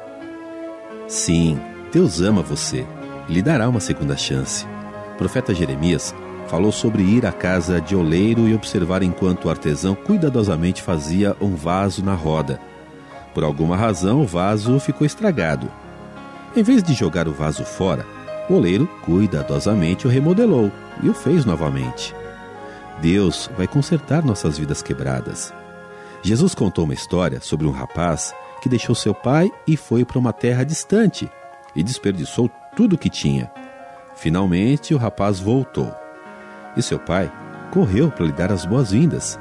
Sim, 1.08 1.60
Deus 1.92 2.22
ama 2.22 2.42
você 2.42 2.86
lhe 3.30 3.42
dará 3.42 3.68
uma 3.70 3.80
segunda 3.80 4.18
chance. 4.18 4.66
O 5.14 5.18
profeta 5.18 5.54
Jeremias 5.54 6.14
falou 6.48 6.72
sobre 6.72 7.04
ir 7.04 7.26
à 7.26 7.32
casa 7.32 7.80
de 7.80 7.96
oleiro 7.96 8.48
e 8.48 8.54
observar 8.54 9.04
enquanto 9.04 9.46
o 9.46 9.50
artesão 9.50 9.96
cuidadosamente 9.96 10.82
fazia 10.82 11.36
um 11.40 11.56
vaso 11.56 12.04
na 12.04 12.14
roda. 12.14 12.60
Por 13.34 13.44
alguma 13.44 13.76
razão, 13.76 14.22
o 14.22 14.28
vaso 14.28 14.80
ficou 14.80 15.06
estragado. 15.06 15.72
Em 16.56 16.62
vez 16.62 16.84
de 16.84 16.94
jogar 16.94 17.28
o 17.28 17.34
vaso 17.34 17.64
fora, 17.64 18.06
o 18.50 18.56
oleiro 18.56 18.88
cuidadosamente 19.02 20.08
o 20.08 20.10
remodelou 20.10 20.72
e 21.02 21.10
o 21.10 21.14
fez 21.14 21.46
novamente. 21.46 22.16
Deus 23.02 23.50
vai 23.58 23.68
consertar 23.68 24.24
nossas 24.24 24.58
vidas 24.58 24.82
quebradas. 24.82 25.54
Jesus 26.22 26.54
contou 26.56 26.86
uma 26.86 26.94
história 26.94 27.42
sobre 27.42 27.68
um 27.68 27.72
rapaz 27.72 28.34
que 28.62 28.70
deixou 28.70 28.96
seu 28.96 29.14
pai 29.14 29.52
e 29.68 29.76
foi 29.76 30.06
para 30.06 30.20
uma 30.20 30.32
terra 30.32 30.64
distante 30.64 31.30
e 31.76 31.84
desperdiçou 31.84 32.50
tudo 32.76 32.94
o 32.94 32.98
que 32.98 33.10
tinha. 33.10 33.52
Finalmente, 34.16 34.94
o 34.94 34.98
rapaz 34.98 35.40
voltou. 35.40 35.94
E 36.78 36.82
seu 36.82 37.00
pai 37.00 37.32
correu 37.72 38.10
para 38.12 38.26
lhe 38.26 38.32
dar 38.32 38.52
as 38.52 38.66
boas-vindas. 38.66 39.40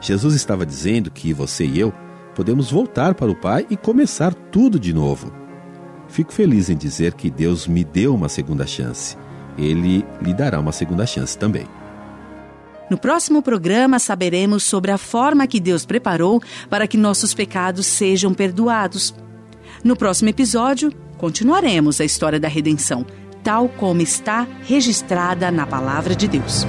Jesus 0.00 0.34
estava 0.34 0.64
dizendo 0.64 1.10
que 1.10 1.32
você 1.32 1.64
e 1.64 1.78
eu 1.78 1.92
podemos 2.34 2.70
voltar 2.70 3.14
para 3.14 3.30
o 3.30 3.34
Pai 3.34 3.66
e 3.68 3.76
começar 3.76 4.32
tudo 4.32 4.78
de 4.78 4.92
novo. 4.92 5.47
Fico 6.08 6.32
feliz 6.32 6.70
em 6.70 6.76
dizer 6.76 7.14
que 7.14 7.30
Deus 7.30 7.66
me 7.66 7.84
deu 7.84 8.14
uma 8.14 8.28
segunda 8.28 8.66
chance. 8.66 9.16
Ele 9.56 10.04
lhe 10.22 10.34
dará 10.34 10.58
uma 10.58 10.72
segunda 10.72 11.06
chance 11.06 11.36
também. 11.36 11.66
No 12.90 12.96
próximo 12.96 13.42
programa 13.42 13.98
saberemos 13.98 14.64
sobre 14.64 14.90
a 14.90 14.96
forma 14.98 15.46
que 15.46 15.60
Deus 15.60 15.84
preparou 15.84 16.42
para 16.70 16.86
que 16.86 16.96
nossos 16.96 17.34
pecados 17.34 17.86
sejam 17.86 18.32
perdoados. 18.32 19.14
No 19.84 19.94
próximo 19.94 20.30
episódio, 20.30 20.90
continuaremos 21.18 22.00
a 22.00 22.04
história 22.04 22.40
da 22.40 22.48
redenção, 22.48 23.04
tal 23.44 23.68
como 23.68 24.00
está 24.00 24.46
registrada 24.62 25.50
na 25.50 25.66
Palavra 25.66 26.16
de 26.16 26.26
Deus. 26.26 26.66